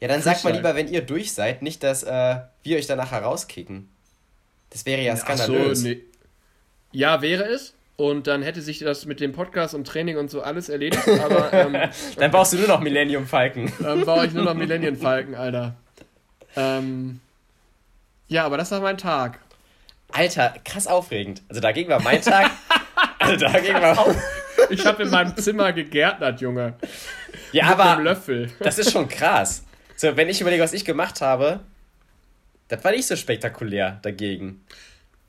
Ja, 0.00 0.08
dann 0.08 0.22
sagt 0.22 0.44
mal 0.44 0.52
lieber, 0.52 0.74
wenn 0.74 0.88
ihr 0.88 1.00
durch 1.00 1.32
seid, 1.32 1.62
nicht, 1.62 1.82
dass 1.82 2.02
äh, 2.02 2.40
wir 2.62 2.76
euch 2.76 2.86
danach 2.86 3.12
herauskicken. 3.12 3.88
Das 4.70 4.84
wäre 4.84 5.02
ja 5.02 5.16
skandalös. 5.16 5.78
Ach 5.78 5.82
so, 5.82 5.88
nee. 5.88 6.02
Ja, 6.92 7.22
wäre 7.22 7.44
es. 7.44 7.74
und 7.96 8.26
dann 8.26 8.42
hätte 8.42 8.60
sich 8.60 8.78
das 8.80 9.06
mit 9.06 9.20
dem 9.20 9.32
Podcast 9.32 9.74
und 9.74 9.86
Training 9.86 10.18
und 10.18 10.30
so 10.30 10.42
alles 10.42 10.68
erledigt. 10.68 11.08
Aber 11.24 11.52
ähm, 11.52 11.76
dann 12.16 12.30
baust 12.30 12.52
du 12.52 12.58
nur 12.58 12.68
noch 12.68 12.80
Millennium 12.80 13.26
Falken. 13.26 13.72
Dann 13.80 14.04
baue 14.04 14.26
ich 14.26 14.32
nur 14.32 14.44
noch 14.44 14.54
Millennium 14.62 14.96
Falken, 14.96 15.34
Alter. 15.34 15.76
Ähm, 16.56 17.20
ja, 18.28 18.44
aber 18.44 18.56
das 18.56 18.70
war 18.70 18.80
mein 18.80 18.98
Tag. 18.98 19.38
Alter, 20.12 20.54
krass 20.64 20.86
aufregend. 20.86 21.42
Also 21.48 21.60
dagegen 21.60 21.90
war 21.90 22.00
mein 22.00 22.22
Tag. 22.22 22.50
also 23.18 23.36
dagegen 23.36 23.80
war. 23.80 24.14
Ich 24.70 24.84
habe 24.86 25.02
in 25.02 25.10
meinem 25.10 25.36
Zimmer 25.36 25.72
gegärtnert, 25.72 26.40
Junge. 26.40 26.74
Ja, 27.52 27.70
Mit 27.70 27.80
aber. 27.80 28.02
Löffel. 28.02 28.50
Das 28.60 28.78
ist 28.78 28.92
schon 28.92 29.08
krass. 29.08 29.64
So, 29.96 30.16
wenn 30.16 30.28
ich 30.28 30.40
überlege, 30.40 30.62
was 30.62 30.72
ich 30.72 30.84
gemacht 30.84 31.20
habe, 31.20 31.60
das 32.68 32.82
war 32.84 32.90
nicht 32.90 33.06
so 33.06 33.16
spektakulär 33.16 33.98
dagegen. 34.02 34.64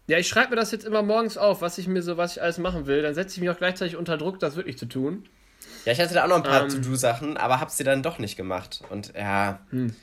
Ja, 0.07 0.17
ich 0.17 0.27
schreibe 0.27 0.51
mir 0.51 0.55
das 0.55 0.71
jetzt 0.71 0.85
immer 0.85 1.03
morgens 1.03 1.37
auf, 1.37 1.61
was 1.61 1.77
ich 1.77 1.87
mir 1.87 2.01
so, 2.01 2.17
was 2.17 2.37
ich 2.37 2.41
alles 2.41 2.57
machen 2.57 2.87
will. 2.87 3.01
Dann 3.01 3.13
setze 3.13 3.35
ich 3.35 3.41
mich 3.41 3.49
auch 3.49 3.57
gleichzeitig 3.57 3.97
unter 3.97 4.17
Druck, 4.17 4.39
das 4.39 4.55
wirklich 4.55 4.77
zu 4.77 4.85
tun. 4.85 5.27
Ja, 5.85 5.91
ich 5.91 5.99
hatte 5.99 6.13
da 6.13 6.23
auch 6.23 6.29
noch 6.29 6.37
ein 6.37 6.43
paar 6.43 6.63
ähm, 6.63 6.69
To-Do-Sachen, 6.69 7.37
aber 7.37 7.59
hab's 7.59 7.77
dir 7.77 7.83
dann 7.83 8.03
doch 8.03 8.19
nicht 8.19 8.37
gemacht. 8.37 8.81
Und 8.89 9.13
ja, 9.15 9.59
hm. 9.69 9.93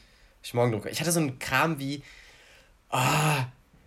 ich 0.43 0.55
morgen 0.55 0.73
Druck. 0.73 0.87
Ich 0.87 1.01
hatte 1.01 1.13
so 1.13 1.21
einen 1.21 1.39
Kram 1.39 1.79
wie, 1.79 2.03
oh, 2.91 2.99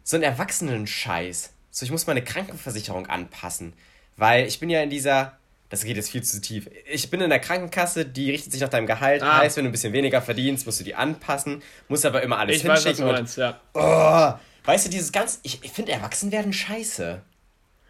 so 0.08 0.16
einen 0.16 0.24
Erwachsenen-Scheiß. 0.24 1.50
So, 1.70 1.86
ich 1.86 1.92
muss 1.92 2.08
meine 2.08 2.24
Krankenversicherung 2.24 3.08
anpassen. 3.08 3.74
Weil 4.16 4.48
ich 4.48 4.62
bin 4.62 4.70
ja 4.70 4.82
in 4.82 4.90
dieser, 4.90 5.38
das 5.70 5.84
geht 5.84 5.98
jetzt 5.98 6.10
viel 6.10 6.24
zu 6.24 6.40
tief. 6.40 6.70
Ich 6.90 7.10
bin 7.10 7.20
in 7.20 7.30
der 7.30 7.40
Krankenkasse, 7.40 8.06
die 8.06 8.32
richtet 8.32 8.54
sich 8.54 8.62
nach 8.62 8.70
deinem 8.70 8.88
Gehalt. 8.88 9.22
Ah. 9.22 9.40
Heißt, 9.40 9.58
wenn 9.58 9.66
du 9.66 9.70
ein 9.70 9.74
bisschen 9.74 9.92
weniger 9.92 10.22
verdienst, 10.22 10.66
musst 10.66 10.80
du 10.80 10.86
die 10.86 10.96
anpassen. 10.96 11.62
Musst 11.90 12.06
aber 12.06 12.24
immer 12.24 12.38
alles 12.38 12.56
ich 12.56 12.62
hinschicken. 12.62 13.06
Weiß, 13.06 13.12
meinst, 13.12 13.38
ja. 13.38 13.60
Oh, 13.74 14.34
Weißt 14.64 14.86
du, 14.86 14.90
dieses 14.90 15.12
ganz. 15.12 15.42
Ich, 15.44 15.62
ich 15.66 15.72
finde, 15.72 15.92
Erwachsen 15.92 16.32
werden 16.32 16.54
scheiße. 16.54 17.22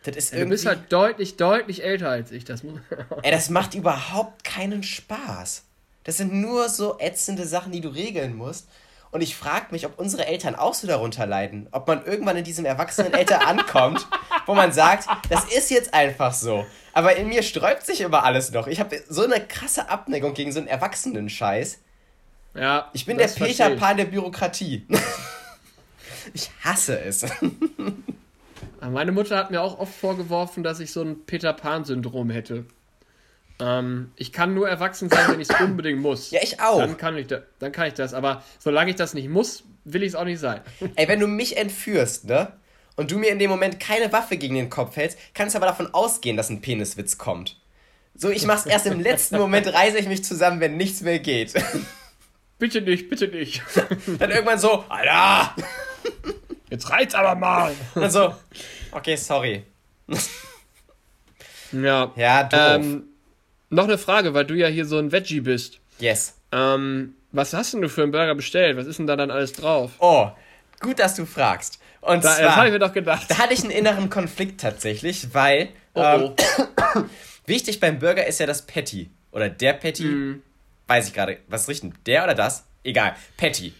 Das 0.03 0.15
ist 0.15 0.33
irgendwie, 0.33 0.43
du 0.43 0.49
bist 0.49 0.65
halt 0.65 0.91
deutlich, 0.91 1.37
deutlich 1.37 1.83
älter 1.83 2.09
als 2.09 2.31
ich. 2.31 2.45
Das 2.45 2.63
ey, 3.21 3.31
das 3.31 3.51
macht 3.51 3.75
überhaupt 3.75 4.43
keinen 4.43 4.81
Spaß. 4.81 5.65
Das 6.03 6.17
sind 6.17 6.33
nur 6.33 6.67
so 6.69 6.97
ätzende 6.99 7.45
Sachen, 7.45 7.71
die 7.71 7.81
du 7.81 7.89
regeln 7.89 8.35
musst. 8.35 8.67
Und 9.11 9.21
ich 9.21 9.35
frage 9.35 9.67
mich, 9.71 9.85
ob 9.85 9.97
unsere 9.99 10.25
Eltern 10.25 10.55
auch 10.55 10.73
so 10.73 10.87
darunter 10.87 11.25
leiden. 11.25 11.67
Ob 11.71 11.87
man 11.87 12.05
irgendwann 12.05 12.37
in 12.37 12.43
diesem 12.43 12.65
Erwachsenenalter 12.65 13.47
ankommt, 13.47 14.07
wo 14.45 14.53
man 14.53 14.71
sagt, 14.71 15.07
das 15.29 15.45
ist 15.45 15.69
jetzt 15.71 15.93
einfach 15.93 16.33
so. 16.33 16.65
Aber 16.93 17.15
in 17.15 17.29
mir 17.29 17.43
sträubt 17.43 17.85
sich 17.85 18.01
immer 18.01 18.23
alles 18.23 18.51
noch. 18.51 18.67
Ich 18.67 18.79
habe 18.79 19.01
so 19.07 19.23
eine 19.23 19.39
krasse 19.45 19.89
Abneigung 19.89 20.33
gegen 20.33 20.51
so 20.51 20.59
einen 20.59 20.67
Erwachsenen-Scheiß. 20.67 21.79
Ja. 22.55 22.89
Ich 22.93 23.05
bin 23.05 23.17
der 23.17 23.27
Peter 23.27 23.75
Pan 23.75 23.97
der 23.97 24.05
Bürokratie. 24.05 24.85
Ich 26.33 26.51
hasse 26.61 26.99
es. 26.99 27.25
Meine 28.81 29.13
Mutter 29.13 29.37
hat 29.37 29.49
mir 29.49 29.61
auch 29.61 29.79
oft 29.79 29.93
vorgeworfen, 29.93 30.61
dass 30.61 30.81
ich 30.81 30.91
so 30.91 31.01
ein 31.01 31.25
Peter 31.25 31.53
Pan-Syndrom 31.53 32.29
hätte. 32.29 32.65
Ähm, 33.59 34.11
ich 34.15 34.31
kann 34.31 34.53
nur 34.53 34.69
erwachsen 34.69 35.09
sein, 35.09 35.31
wenn 35.31 35.39
ich 35.39 35.49
es 35.49 35.59
unbedingt 35.61 35.99
muss. 35.99 36.31
Ja, 36.31 36.39
ich 36.41 36.59
auch. 36.59 36.79
Dann 36.79 36.97
kann 36.97 37.17
ich, 37.17 37.27
da, 37.27 37.41
dann 37.59 37.71
kann 37.71 37.87
ich 37.87 37.93
das. 37.93 38.13
Aber 38.13 38.43
solange 38.59 38.91
ich 38.91 38.95
das 38.95 39.13
nicht 39.13 39.29
muss, 39.29 39.63
will 39.83 40.03
ich 40.03 40.09
es 40.09 40.15
auch 40.15 40.25
nicht 40.25 40.39
sein. 40.39 40.61
Ey, 40.95 41.07
wenn 41.07 41.19
du 41.19 41.27
mich 41.27 41.57
entführst, 41.57 42.25
ne? 42.25 42.53
Und 42.95 43.11
du 43.11 43.19
mir 43.19 43.29
in 43.29 43.37
dem 43.37 43.51
Moment 43.51 43.79
keine 43.79 44.11
Waffe 44.11 44.37
gegen 44.37 44.55
den 44.55 44.71
Kopf 44.71 44.95
hältst, 44.95 45.19
kannst 45.35 45.53
du 45.53 45.59
aber 45.59 45.67
davon 45.67 45.93
ausgehen, 45.93 46.35
dass 46.35 46.49
ein 46.49 46.61
Peniswitz 46.61 47.19
kommt. 47.19 47.57
So, 48.15 48.31
ich 48.31 48.47
mach's 48.47 48.65
erst 48.65 48.87
im 48.87 48.99
letzten 48.99 49.37
Moment, 49.37 49.71
reiße 49.71 49.99
ich 49.99 50.07
mich 50.07 50.23
zusammen, 50.23 50.59
wenn 50.59 50.77
nichts 50.77 51.01
mehr 51.01 51.19
geht. 51.19 51.53
Bitte 52.59 52.81
nicht, 52.81 53.07
bitte 53.07 53.27
nicht. 53.27 53.61
Dann 54.17 54.31
irgendwann 54.31 54.57
so, 54.57 54.83
Alter! 54.89 55.55
Jetzt 56.71 56.89
reizt 56.89 57.13
aber 57.13 57.35
mal. 57.35 57.71
Und 57.93 58.11
so, 58.11 58.33
okay, 58.91 59.15
sorry. 59.15 59.63
ja. 61.71 62.11
Ja, 62.15 62.43
doof. 62.43 62.59
Ähm, 62.83 63.06
noch 63.69 63.85
eine 63.85 63.97
Frage, 63.97 64.33
weil 64.33 64.45
du 64.45 64.55
ja 64.55 64.67
hier 64.67 64.85
so 64.85 64.97
ein 64.97 65.11
Veggie 65.11 65.41
bist. 65.41 65.79
Yes. 65.99 66.35
Ähm, 66.51 67.15
was 67.31 67.53
hast 67.53 67.73
denn 67.73 67.81
du 67.81 67.89
für 67.89 68.03
einen 68.03 68.11
Burger 68.11 68.35
bestellt? 68.35 68.77
Was 68.77 68.87
ist 68.87 68.99
denn 68.99 69.07
da 69.07 69.15
dann 69.15 69.31
alles 69.31 69.53
drauf? 69.53 69.91
Oh, 69.99 70.29
gut, 70.79 70.99
dass 70.99 71.15
du 71.15 71.25
fragst. 71.25 71.79
Und 72.01 72.23
da, 72.23 72.35
zwar, 72.35 72.45
das 72.45 72.55
habe 72.55 72.67
ich 72.67 72.73
mir 72.73 72.79
doch 72.79 72.93
gedacht. 72.93 73.25
Da 73.29 73.37
hatte 73.37 73.53
ich 73.53 73.61
einen 73.61 73.71
inneren 73.71 74.09
Konflikt 74.09 74.61
tatsächlich, 74.61 75.33
weil 75.33 75.69
oh, 75.93 76.01
ähm, 76.01 76.31
oh. 76.95 77.01
wichtig 77.45 77.79
beim 77.79 77.99
Burger 77.99 78.25
ist 78.25 78.39
ja 78.39 78.45
das 78.45 78.65
Patty. 78.65 79.09
Oder 79.31 79.49
der 79.49 79.73
Patty. 79.73 80.05
Mm. 80.05 80.43
Weiß 80.87 81.07
ich 81.07 81.13
gerade. 81.13 81.37
Was 81.47 81.67
richten? 81.67 81.93
Der 82.05 82.23
oder 82.23 82.33
das? 82.33 82.65
Egal. 82.83 83.15
Patty. 83.35 83.73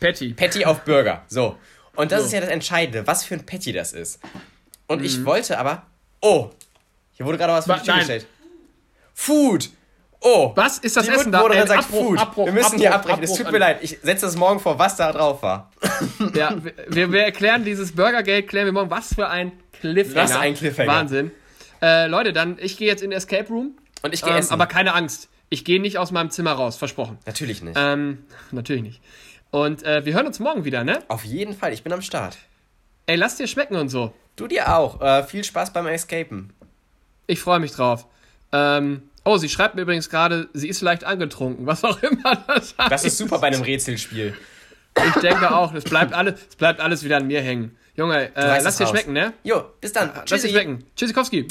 Patty. 0.00 0.34
Patty 0.34 0.64
auf 0.66 0.84
Burger. 0.84 1.24
So. 1.28 1.56
Und 1.96 2.12
das 2.12 2.20
so. 2.20 2.26
ist 2.26 2.32
ja 2.32 2.40
das 2.40 2.50
Entscheidende, 2.50 3.06
was 3.06 3.24
für 3.24 3.34
ein 3.34 3.46
Patty 3.46 3.72
das 3.72 3.92
ist. 3.92 4.20
Und 4.86 4.98
mhm. 4.98 5.06
ich 5.06 5.24
wollte 5.24 5.58
aber. 5.58 5.86
Oh! 6.20 6.50
Hier 7.14 7.24
wurde 7.24 7.38
gerade 7.38 7.52
was 7.54 7.66
vor 7.66 7.76
die 7.76 7.84
Tür 7.84 7.96
gestellt. 7.96 8.26
Food! 9.14 9.70
Oh! 10.20 10.52
Was 10.54 10.78
ist 10.78 10.96
das 10.96 11.06
die 11.06 11.10
Essen 11.12 11.32
da? 11.32 11.44
Äh, 11.48 11.66
sagt 11.66 11.84
Abbruch, 11.84 12.04
Food. 12.04 12.18
Abbruch, 12.18 12.46
wir 12.46 12.52
müssen 12.52 12.66
Abbruch, 12.66 12.78
hier 12.80 12.94
abbrechen. 12.94 13.24
es 13.24 13.34
tut 13.34 13.50
mir 13.50 13.58
leid. 13.58 13.78
Ich 13.82 13.98
setze 14.02 14.26
das 14.26 14.36
morgen 14.36 14.60
vor, 14.60 14.78
was 14.78 14.96
da 14.96 15.10
drauf 15.12 15.42
war. 15.42 15.72
ja, 16.34 16.54
wir, 16.88 17.10
wir 17.10 17.24
erklären 17.24 17.64
dieses 17.64 17.92
Burgergate, 17.92 18.46
klären 18.46 18.66
wir 18.66 18.72
morgen. 18.72 18.90
Was 18.90 19.14
für 19.14 19.28
ein 19.28 19.52
Cliffhanger. 19.72 20.22
Was 20.22 20.36
ein 20.36 20.54
Cliffhanger. 20.54 20.92
Wahnsinn. 20.92 21.32
Äh, 21.80 22.06
Leute, 22.06 22.32
dann, 22.32 22.56
ich 22.60 22.76
gehe 22.76 22.86
jetzt 22.86 23.02
in 23.02 23.10
den 23.10 23.16
Escape 23.16 23.48
Room. 23.48 23.76
Und 24.02 24.14
ich 24.14 24.22
gehe 24.22 24.32
ähm, 24.32 24.38
essen. 24.38 24.52
Aber 24.52 24.66
keine 24.66 24.94
Angst. 24.94 25.28
Ich 25.48 25.64
gehe 25.64 25.80
nicht 25.80 25.98
aus 25.98 26.12
meinem 26.12 26.30
Zimmer 26.30 26.52
raus, 26.52 26.76
versprochen. 26.76 27.18
Natürlich 27.26 27.62
nicht. 27.62 27.76
Ähm, 27.76 28.24
natürlich 28.52 28.82
nicht. 28.82 29.00
Und 29.50 29.82
äh, 29.82 30.04
wir 30.06 30.14
hören 30.14 30.26
uns 30.26 30.38
morgen 30.38 30.64
wieder, 30.64 30.84
ne? 30.84 31.00
Auf 31.08 31.24
jeden 31.24 31.54
Fall, 31.54 31.72
ich 31.72 31.82
bin 31.82 31.92
am 31.92 32.00
Start. 32.00 32.38
Ey, 33.06 33.16
lass 33.16 33.36
dir 33.36 33.46
schmecken 33.46 33.76
und 33.76 33.88
so. 33.88 34.14
Du 34.36 34.46
dir 34.46 34.74
auch. 34.74 35.00
Äh, 35.02 35.24
viel 35.24 35.44
Spaß 35.44 35.72
beim 35.72 35.86
Escapen. 35.88 36.52
Ich 37.26 37.40
freue 37.40 37.58
mich 37.58 37.72
drauf. 37.72 38.06
Ähm, 38.52 39.02
oh, 39.24 39.36
sie 39.36 39.48
schreibt 39.48 39.74
mir 39.74 39.82
übrigens 39.82 40.10
gerade, 40.10 40.48
sie 40.52 40.68
ist 40.68 40.80
leicht 40.80 41.04
angetrunken, 41.04 41.66
was 41.66 41.84
auch 41.84 42.02
immer 42.02 42.36
das 42.46 42.74
heißt. 42.78 42.92
Das 42.92 43.04
ist 43.04 43.18
super 43.18 43.38
bei 43.38 43.48
einem 43.48 43.62
Rätselspiel. 43.62 44.34
Ich 44.94 45.20
denke 45.22 45.54
auch, 45.54 45.72
es 45.72 45.84
bleibt 45.84 46.12
alles, 46.12 46.34
es 46.50 46.56
bleibt 46.56 46.80
alles 46.80 47.02
wieder 47.02 47.16
an 47.16 47.26
mir 47.26 47.40
hängen. 47.40 47.76
Junge, 47.94 48.34
äh, 48.36 48.62
lass 48.62 48.76
dir 48.76 48.86
schmecken, 48.86 49.12
ne? 49.12 49.32
Jo, 49.42 49.64
bis 49.80 49.92
dann. 49.92 50.10
Lass 50.28 50.42
dir 50.42 50.48
schmecken. 50.48 50.84
Tschüssikowski. 50.96 51.46